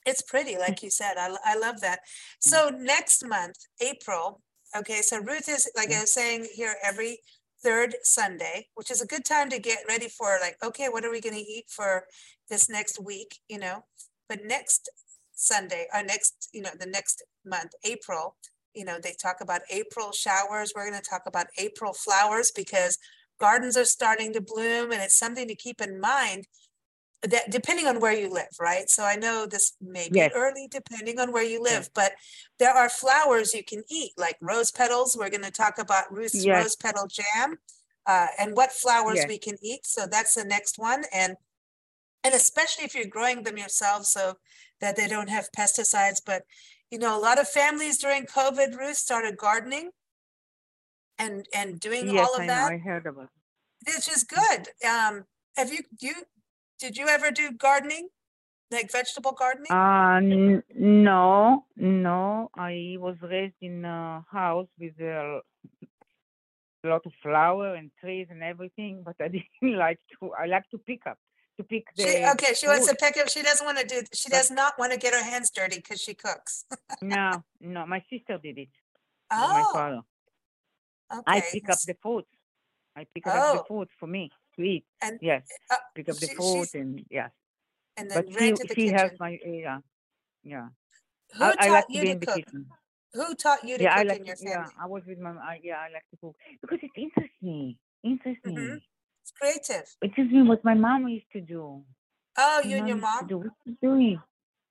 It's 0.06 0.22
pretty, 0.24 0.58
like 0.58 0.82
you 0.82 0.90
said. 0.90 1.14
I, 1.18 1.36
I 1.46 1.56
love 1.58 1.80
that. 1.82 2.00
So 2.40 2.70
next 2.70 3.24
month, 3.28 3.58
April, 3.80 4.42
okay, 4.76 5.02
so 5.02 5.20
Ruth 5.20 5.48
is, 5.48 5.70
like 5.76 5.92
I 5.92 6.02
was 6.02 6.14
saying 6.14 6.48
here, 6.56 6.76
every 6.84 7.20
third 7.64 7.96
Sunday, 8.02 8.70
which 8.74 8.90
is 8.90 9.02
a 9.02 9.06
good 9.06 9.24
time 9.24 9.50
to 9.52 9.60
get 9.60 9.78
ready 9.88 10.08
for 10.10 10.40
like, 10.42 10.58
okay, 10.64 10.90
what 10.90 11.06
are 11.06 11.12
we 11.12 11.22
going 11.22 11.36
to 11.36 11.42
eat 11.42 11.66
for 11.70 12.06
this 12.50 12.68
next 12.68 13.00
week, 13.00 13.38
you 13.48 13.60
know? 13.60 13.84
But 14.28 14.40
next 14.44 14.90
Sunday, 15.36 15.86
or 15.94 16.02
next, 16.04 16.50
you 16.52 16.62
know, 16.64 16.72
the 16.80 16.88
next 16.88 17.24
month, 17.46 17.72
April, 17.84 18.36
you 18.74 18.86
know, 18.86 19.00
they 19.02 19.16
talk 19.22 19.38
about 19.42 19.62
April 19.70 20.12
showers. 20.12 20.74
We're 20.76 20.90
going 20.90 21.02
to 21.02 21.10
talk 21.10 21.24
about 21.26 21.48
April 21.58 21.94
flowers 21.94 22.52
because 22.56 22.98
gardens 23.40 23.76
are 23.78 23.86
starting 23.86 24.34
to 24.34 24.42
bloom 24.42 24.92
and 24.92 25.02
it's 25.02 25.18
something 25.18 25.48
to 25.48 25.56
keep 25.56 25.82
in 25.82 26.00
mind 26.00 26.48
that 27.24 27.52
depending 27.52 27.86
on 27.86 28.00
where 28.00 28.14
you 28.14 28.30
live, 28.32 28.50
right? 28.60 28.90
So 28.90 29.04
I 29.04 29.16
know 29.16 29.46
this 29.46 29.74
may 29.80 30.10
be 30.10 30.16
Yes. 30.18 30.32
early 30.34 30.68
depending 30.70 31.20
on 31.20 31.32
where 31.32 31.44
you 31.44 31.62
Yes. 31.64 31.72
live, 31.74 31.90
but 31.94 32.14
there 32.58 32.72
are 32.72 32.90
flowers 32.90 33.54
you 33.54 33.64
can 33.64 33.84
eat, 33.90 34.14
like 34.18 34.38
rose 34.42 34.72
petals. 34.72 35.16
We're 35.16 35.30
going 35.30 35.44
to 35.44 35.52
talk 35.52 35.78
about 35.78 36.12
Ruth's 36.12 36.46
Yes. 36.46 36.64
rose 36.64 36.76
petal 36.76 37.08
jam 37.08 37.60
uh, 38.08 38.28
and 38.40 38.56
what 38.56 38.72
flowers 38.72 39.18
Yes. 39.18 39.28
we 39.28 39.38
can 39.38 39.56
eat. 39.62 39.86
So 39.86 40.08
that's 40.08 40.34
the 40.36 40.46
next 40.46 40.80
one. 40.80 41.04
And 41.14 41.36
and 42.24 42.36
especially 42.36 42.86
if 42.86 42.94
you're 42.94 43.06
growing 43.06 43.42
them 43.42 43.58
yourself 43.58 44.06
so 44.06 44.38
that 44.80 44.96
they 44.96 45.08
don't 45.08 45.30
have 45.30 45.50
pesticides. 45.58 46.22
But 46.24 46.44
you 46.92 47.00
know, 47.00 47.18
a 47.18 47.22
lot 47.22 47.40
of 47.40 47.48
families 47.48 47.98
during 47.98 48.26
COVID, 48.26 48.78
Ruth 48.78 48.98
started 48.98 49.38
gardening 49.38 49.92
and 51.18 51.46
and 51.54 51.80
doing 51.80 52.08
Yes, 52.08 52.28
all 52.28 52.36
of 52.36 52.42
I 52.42 52.48
that 52.48 52.70
know. 52.70 52.76
I 52.76 52.78
heard 52.78 53.06
about. 53.06 53.30
it. 53.86 53.96
which 53.96 54.10
is 54.10 54.24
good. 54.24 54.70
Um, 54.88 55.26
have 55.58 55.72
you 55.72 55.80
you 56.00 56.14
did 56.80 56.98
you 56.98 57.08
ever 57.08 57.32
do 57.32 57.52
gardening, 57.52 58.10
like 58.72 58.92
vegetable 58.92 59.34
gardening? 59.34 59.72
Uh, 59.72 60.18
n- 60.18 60.64
no, 60.76 61.66
no. 61.78 62.50
I 62.56 62.96
was 63.00 63.18
raised 63.22 63.56
in 63.62 63.86
a 63.86 64.26
house 64.32 64.68
with 64.80 65.00
a 65.00 65.42
lot 66.84 67.06
of 67.06 67.14
flower 67.22 67.76
and 67.76 67.92
trees 68.00 68.28
and 68.30 68.44
everything, 68.44 69.04
but 69.06 69.16
I 69.20 69.28
didn't 69.62 69.78
like 69.78 70.00
to. 70.20 70.32
I 70.34 70.46
like 70.48 70.70
to 70.72 70.78
pick 70.80 71.06
up, 71.06 71.18
to 71.62 71.68
pick 71.68 71.86
the. 71.96 72.04
she, 72.04 72.26
okay, 72.34 72.54
she 72.54 72.68
wants 72.68 72.88
to 72.88 72.96
pick 72.96 73.18
up. 73.18 73.30
She 73.30 73.42
doesn't 73.42 73.66
want 73.66 73.78
to 73.80 73.86
do. 73.86 74.02
She 74.14 74.30
does 74.30 74.50
not 74.52 74.74
want 74.80 74.92
to 74.94 74.98
get 75.00 75.14
her 75.14 75.24
hands 75.24 75.50
dirty 75.52 75.78
because 75.78 76.02
she 76.02 76.14
cooks. 76.14 76.66
No, 77.02 77.44
no. 77.60 77.86
My 77.86 78.04
sister 78.10 78.38
did 78.42 78.58
it. 78.58 78.70
with 79.32 79.40
My 79.40 79.64
Oh, 79.66 79.74
father. 79.74 80.02
okay. 81.14 81.24
I 81.28 81.42
pick 81.52 81.70
up 81.70 81.80
the 81.86 81.96
food. 82.02 82.26
I 82.96 83.06
pick 83.14 83.26
up 83.28 83.58
the 83.58 83.64
food 83.68 83.88
for 84.00 84.08
me 84.08 84.32
to 84.56 84.62
eat. 84.64 84.86
And, 85.02 85.18
yes, 85.22 85.44
uh, 85.72 85.76
pick 85.96 86.10
up 86.10 86.18
the 86.18 86.28
she- 86.28 86.36
she's- 86.36 86.76
and 86.76 87.06
yes. 87.10 87.32
and 87.98 88.12
then 88.12 88.18
But 88.26 88.36
ran 88.36 88.50
she 88.50 88.52
to 88.54 88.68
the 88.68 88.76
she 88.76 88.88
has 88.90 89.12
my 89.20 89.38
yeah 89.46 89.80
yeah. 90.44 90.68
Who 91.38 91.44
I, 91.46 91.52
taught 91.52 91.62
I 91.62 91.70
like 91.70 91.88
to 91.88 91.94
you 91.94 92.02
be 92.02 92.08
to 92.08 92.12
in 92.14 92.20
the 92.20 92.26
cook? 92.26 92.36
kitchen. 92.36 92.66
Who 93.14 93.36
taught 93.36 93.64
you 93.64 93.78
to 93.78 93.84
Yeah, 93.84 93.96
I 93.96 94.00
cook 94.04 94.08
like 94.10 94.18
in 94.20 94.24
to, 94.24 94.28
your 94.28 94.38
yeah. 94.42 94.54
family? 94.56 94.74
I 94.82 94.86
was 94.88 95.04
with 95.08 95.20
my 95.20 95.32
I, 95.32 95.60
yeah. 95.64 95.78
I 95.80 95.90
like 95.94 96.06
to 96.12 96.18
cook 96.22 96.36
because 96.62 96.80
it 96.84 96.92
interests 96.96 97.38
me. 97.42 97.78
Interests 98.04 98.46
me. 98.46 98.56
Mhm. 98.56 98.82
It's 99.22 99.32
creative. 99.32 99.88
It 100.02 100.32
me 100.32 100.42
what 100.44 100.64
my 100.64 100.74
mom 100.74 101.08
used 101.08 101.32
to 101.34 101.42
do. 101.42 101.84
Oh, 102.38 102.62
you 102.66 102.78
and 102.78 102.88
your 102.88 102.98
mom. 102.98 103.28
do. 103.28 103.38
What 103.40 103.54
she's 103.66 103.76
doing? 103.82 104.20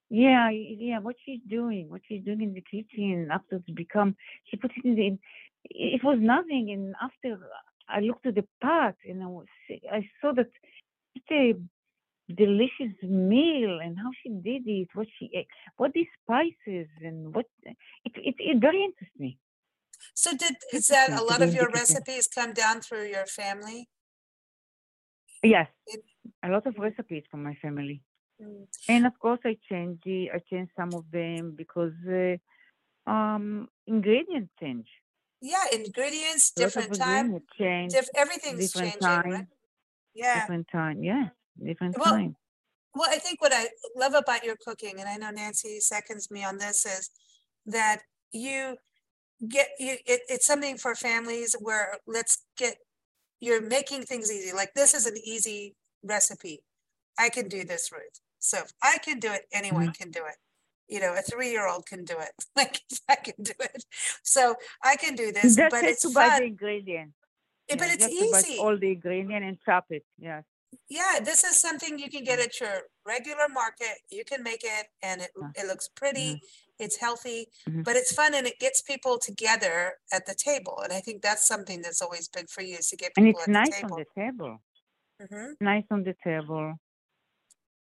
Yeah, 0.09 0.51
yeah. 0.51 0.99
What 0.99 1.17
she's 1.25 1.41
doing? 1.49 1.89
What 1.89 2.01
she's 2.09 2.25
doing 2.25 2.43
in 2.43 2.55
the 2.55 2.63
kitchen 2.63 3.29
after 3.31 3.57
it's 3.57 3.71
become? 3.71 4.17
She 4.51 4.57
put 4.57 4.73
it 4.77 4.85
in 4.85 4.95
the. 4.97 5.19
It 5.65 6.03
was 6.03 6.19
nothing, 6.21 6.71
and 6.73 6.95
after 7.01 7.39
I 7.89 8.01
looked 8.01 8.27
at 8.27 8.35
the 8.35 8.47
pot 8.61 8.97
and 9.05 9.23
I 9.23 9.27
was, 9.27 9.47
I 9.93 10.09
saw 10.21 10.33
that 10.33 10.49
such 11.15 11.31
a 11.33 11.55
delicious 12.35 12.95
meal 13.03 13.81
and 13.81 13.99
how 13.99 14.11
she 14.23 14.31
did 14.31 14.63
it, 14.67 14.89
what 14.95 15.07
she 15.19 15.31
ate, 15.35 15.49
what 15.77 15.93
these 15.93 16.07
spices 16.23 16.89
and 17.03 17.35
what 17.35 17.47
it 17.65 18.13
it, 18.17 18.35
it 18.39 18.59
very 18.61 18.83
interests 18.85 19.19
me. 19.19 19.39
So 20.15 20.31
did 20.37 20.57
is 20.73 20.89
that 20.89 21.13
a 21.13 21.23
lot 21.23 21.43
of 21.43 21.55
your 21.55 21.69
recipes 21.69 22.27
come 22.27 22.53
down 22.53 22.81
through 22.81 23.07
your 23.07 23.27
family? 23.27 23.89
Yes, 25.42 25.68
It- 25.87 26.05
a 26.42 26.48
lot 26.48 26.66
of 26.66 26.76
recipes 26.79 27.24
from 27.31 27.42
my 27.42 27.55
family. 27.62 28.03
Mm. 28.40 28.66
And 28.88 29.07
of 29.07 29.18
course, 29.18 29.40
I 29.44 29.57
change 29.68 30.00
the, 30.05 30.31
I 30.31 30.38
change 30.50 30.70
some 30.76 30.92
of 30.94 31.11
them 31.11 31.55
because 31.57 31.92
uh, 32.07 32.37
um, 33.11 33.68
ingredients 33.87 34.50
change. 34.61 34.87
Yeah, 35.40 35.64
ingredients, 35.72 36.50
different 36.50 36.94
time, 36.98 37.40
change, 37.59 37.92
diff- 37.92 38.11
everything's 38.14 38.70
different 38.72 38.92
changing, 39.00 39.09
right? 39.09 39.22
time, 39.24 39.48
Yeah. 40.14 40.40
different 40.40 40.68
time. 40.68 41.03
Yeah, 41.03 41.29
different 41.62 41.96
Well, 41.96 42.12
time. 42.14 42.37
Well, 42.94 43.09
I 43.09 43.18
think 43.18 43.40
what 43.40 43.53
I 43.55 43.68
love 43.96 44.14
about 44.14 44.44
your 44.44 44.57
cooking, 44.57 44.98
and 44.98 45.09
I 45.09 45.16
know 45.16 45.31
Nancy 45.31 45.81
seconds 45.81 46.31
me 46.31 46.44
on 46.44 46.59
this, 46.59 46.85
is 46.85 47.11
that 47.66 48.03
you 48.33 48.76
get 49.48 49.68
you 49.79 49.96
it, 50.05 50.20
it's 50.29 50.46
something 50.46 50.76
for 50.76 50.94
families 50.94 51.55
where 51.59 51.96
let's 52.07 52.44
get 52.59 52.76
you're 53.40 53.62
making 53.62 54.03
things 54.03 54.31
easy. 54.31 54.53
Like 54.55 54.74
this 54.74 54.94
is 54.94 55.07
an 55.07 55.16
easy 55.24 55.74
recipe. 56.03 56.62
I 57.18 57.29
can 57.29 57.48
do 57.48 57.64
this, 57.64 57.90
Ruth. 57.92 58.20
So 58.38 58.59
if 58.59 58.72
I 58.83 58.98
can 58.98 59.18
do 59.18 59.33
it, 59.33 59.42
anyone 59.53 59.92
can 59.92 60.11
do 60.11 60.20
it. 60.26 60.37
You 60.88 61.00
know, 61.00 61.14
a 61.14 61.22
three-year-old 61.22 61.87
can 61.87 62.05
do 62.05 62.16
it. 62.18 62.33
Like 62.57 62.81
I 63.09 63.16
can 63.16 63.42
do 63.42 63.53
it. 63.61 63.85
So 64.22 64.55
I 64.83 64.96
can 64.96 65.14
do 65.14 65.33
this, 65.33 65.57
That's 65.57 65.72
but 65.74 65.85
it 65.85 65.90
it's 65.90 66.03
to 66.03 66.11
buy 66.11 66.24
the 66.24 66.31
fun. 66.31 66.42
ingredients. 66.44 67.14
Eh, 67.68 67.76
But 67.79 67.88
Yeah, 67.88 67.94
it's 67.94 68.05
just 68.07 68.18
to 68.18 68.31
buy 68.33 68.38
easy. 68.40 68.59
all 68.59 68.76
the 68.79 68.92
ingredient 68.92 69.44
and 69.44 69.59
chop 69.64 69.87
it. 69.90 70.05
Yes. 70.18 70.44
Yeah, 70.88 71.18
this 71.22 71.44
is 71.44 71.61
something 71.61 71.98
you 71.98 72.09
can 72.11 72.24
get 72.24 72.38
at 72.40 72.59
your 72.61 72.83
regular 73.07 73.48
market. 73.53 73.96
You 74.11 74.24
can 74.24 74.42
make 74.42 74.62
it 74.64 74.87
and 75.03 75.22
it, 75.22 75.31
Yeah. 75.40 75.62
it 75.62 75.66
looks 75.66 75.88
pretty 75.88 76.40
it's 76.81 76.97
healthy, 76.97 77.49
Mhm. 77.69 77.85
but 77.85 77.95
it's 77.97 78.12
fun 78.14 78.35
and 78.35 78.47
it 78.47 78.59
gets 78.59 78.81
people 78.83 79.19
together 79.19 79.99
at 80.12 80.27
the 80.27 80.35
table. 80.35 80.81
And 80.83 80.93
I 80.93 81.01
think 81.01 81.23
that's 81.23 81.47
something 81.47 81.83
that's 81.83 82.01
always 82.03 82.29
been 82.29 82.47
for 82.47 82.62
you 82.62 82.77
is 82.77 82.88
to 82.90 82.97
get 82.97 83.12
And 83.16 83.27
people 83.27 83.40
it's 83.40 83.49
at 83.49 83.53
nice 83.53 83.69
the 83.81 83.85
on 83.85 83.88
table. 83.90 83.97
the 83.99 84.21
table. 84.21 84.62
Mhm. 85.23 85.57
Nice 85.61 85.85
on 85.90 86.03
the 86.05 86.14
table. 86.25 86.75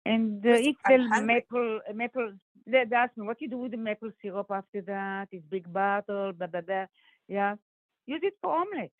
And 0.06 0.46
uh, 0.46 0.58
I'm 0.86 1.10
the 1.10 1.22
maple, 1.22 1.80
maple. 1.94 2.34
They, 2.66 2.86
ask 2.94 3.16
me 3.18 3.26
what 3.26 3.42
you 3.42 3.50
do 3.50 3.58
with 3.58 3.72
the 3.72 3.78
maple 3.78 4.12
syrup 4.22 4.48
after 4.52 4.82
that. 4.84 5.28
It's 5.32 5.46
big 5.46 5.72
bottle, 5.72 6.34
blah 6.34 6.48
blah 6.48 6.62
blah. 6.62 6.86
Yeah, 7.28 7.56
use 8.06 8.22
it 8.24 8.36
for 8.42 8.52
omelet. 8.62 8.92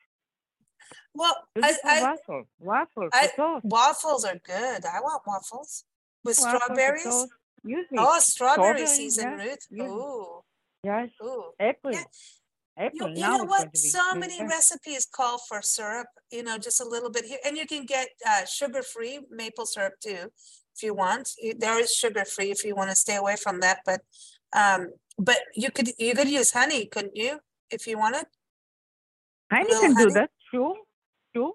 Well, 1.14 1.36
Use 1.56 1.66
I, 1.84 2.00
I, 2.00 2.02
waffle, 2.04 2.44
waffle 2.60 3.10
I- 3.14 3.60
waffles 3.64 4.26
are 4.26 4.38
good. 4.38 4.86
I 4.86 5.00
want 5.02 5.22
waffles 5.28 5.86
with 6.24 6.40
waffle 6.40 6.60
for 6.60 6.66
strawberries. 6.66 7.28
Oh, 7.98 8.20
strawberry 8.20 8.86
Strawberry, 8.86 8.88
season, 8.88 9.32
Ruth. 9.38 9.68
yeah. 9.70 9.84
Ooh, 9.84 10.42
yes, 10.84 11.10
ooh. 11.24 11.52
apple. 11.60 11.92
Yeah. 11.92 12.04
Apple. 12.78 13.10
You, 13.10 13.16
you 13.16 13.22
now 13.22 13.38
know 13.38 13.44
what? 13.44 13.76
So 13.76 14.16
many 14.16 14.42
recipes 14.42 15.06
call 15.06 15.38
for 15.38 15.62
syrup, 15.62 16.08
you 16.32 16.44
know, 16.44 16.58
just 16.58 16.80
a 16.80 16.86
little 16.86 17.10
bit 17.10 17.26
here. 17.26 17.40
And 17.46 17.58
you 17.58 17.66
can 17.66 17.86
get 17.86 18.08
uh, 18.26 18.46
sugar 18.46 18.82
free 18.82 19.20
maple 19.30 19.66
syrup 19.66 19.96
too, 20.02 20.32
if 20.76 20.82
you 20.82 20.94
want. 20.94 21.30
There 21.58 21.78
is 21.80 21.92
sugar 21.94 22.24
free 22.24 22.52
if 22.52 22.64
you 22.64 22.76
want 22.76 22.90
to 22.90 22.96
stay 22.96 23.18
away 23.18 23.36
from 23.36 23.60
that. 23.60 23.80
But 23.86 24.02
um, 24.56 24.92
but 25.18 25.40
you 25.56 25.72
could 25.72 25.90
you 25.98 26.16
could 26.16 26.30
use 26.30 26.52
honey, 26.52 26.86
couldn't 26.86 27.18
you, 27.18 27.40
if 27.70 27.86
you 27.86 27.98
wanted? 27.98 28.26
Honey 29.52 29.72
can 29.82 29.96
do 29.96 30.10
that. 30.12 30.30
Sure, 30.50 30.76
sure. 31.36 31.54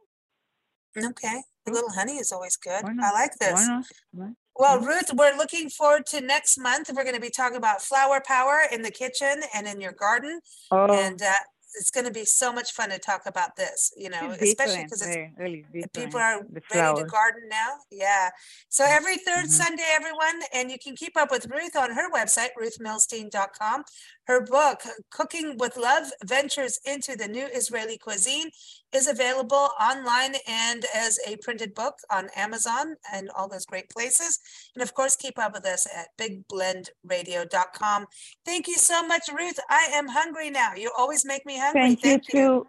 Okay. 0.96 1.42
A 1.66 1.70
little 1.70 1.90
honey 1.90 2.18
is 2.18 2.30
always 2.32 2.56
good. 2.56 2.84
I 2.84 3.12
like 3.12 3.32
Why 3.38 3.50
this. 3.50 3.66
not? 3.66 3.84
Why- 4.12 4.32
Well, 4.56 4.78
Mhm. 4.78 4.86
Ruth, 4.86 5.10
we're 5.14 5.36
looking 5.36 5.68
forward 5.68 6.06
to 6.06 6.20
next 6.20 6.58
month. 6.58 6.90
We're 6.94 7.02
going 7.02 7.16
to 7.16 7.20
be 7.20 7.30
talking 7.30 7.56
about 7.56 7.82
flower 7.82 8.20
power 8.24 8.62
in 8.70 8.82
the 8.82 8.90
kitchen 8.90 9.42
and 9.52 9.66
in 9.66 9.80
your 9.80 9.92
garden. 9.92 10.40
Oh, 10.70 10.86
And 10.92 11.20
uh, 11.22 11.32
it's 11.76 11.90
going 11.90 12.04
to 12.06 12.12
be 12.12 12.24
so 12.24 12.52
much 12.52 12.70
fun 12.72 12.90
to 12.90 13.00
talk 13.00 13.26
about 13.26 13.56
this, 13.56 13.92
you 13.96 14.08
know, 14.08 14.30
it's 14.30 14.42
especially 14.44 14.84
because 14.84 15.02
it's 15.02 15.16
really 15.36 15.64
people 15.92 16.20
are 16.20 16.38
ready 16.72 17.00
to 17.00 17.04
garden 17.08 17.48
now. 17.48 17.78
Yeah. 17.90 18.30
So 18.68 18.84
every 18.84 19.16
3rd 19.18 19.46
Mhm. 19.46 19.50
Sunday, 19.50 19.88
everyone, 19.90 20.40
and 20.52 20.70
you 20.70 20.78
can 20.78 20.94
keep 20.94 21.16
up 21.16 21.32
with 21.32 21.46
Ruth 21.46 21.74
on 21.74 21.90
her 21.90 22.08
website, 22.12 22.50
ruthmilstein.com. 22.56 23.84
Her 24.26 24.40
book, 24.40 24.80
Cooking 25.10 25.56
with 25.58 25.76
Love 25.76 26.10
Ventures 26.24 26.80
into 26.84 27.16
the 27.16 27.28
New 27.28 27.46
Israeli 27.46 27.98
Cuisine, 27.98 28.50
is 28.92 29.06
available 29.06 29.68
online 29.80 30.37
and 30.48 30.84
as 30.94 31.18
a 31.26 31.37
printed 31.38 31.74
book 31.74 31.94
on 32.10 32.30
Amazon 32.34 32.94
and 33.12 33.30
all 33.37 33.48
those 33.48 33.66
great 33.66 33.90
places. 33.90 34.38
And 34.74 34.82
of 34.82 34.94
course, 34.94 35.16
keep 35.16 35.38
up 35.38 35.52
with 35.52 35.66
us 35.66 35.87
at 35.94 36.08
bigblendradio.com. 36.18 38.06
Thank 38.46 38.68
you 38.68 38.76
so 38.76 39.06
much, 39.06 39.28
Ruth. 39.37 39.58
I 39.68 39.88
am 39.92 40.08
hungry 40.08 40.50
now. 40.50 40.74
You 40.74 40.90
always 40.96 41.24
make 41.24 41.44
me 41.44 41.58
hungry. 41.58 41.96
Thank 41.96 42.04
you 42.04 42.18
too. 42.18 42.66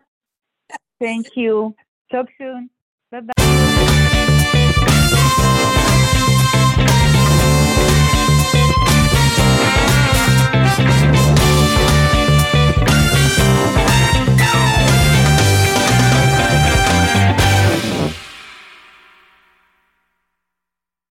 Thank 1.00 1.36
you. 1.36 1.76
Talk 2.12 2.28
soon. 2.38 2.70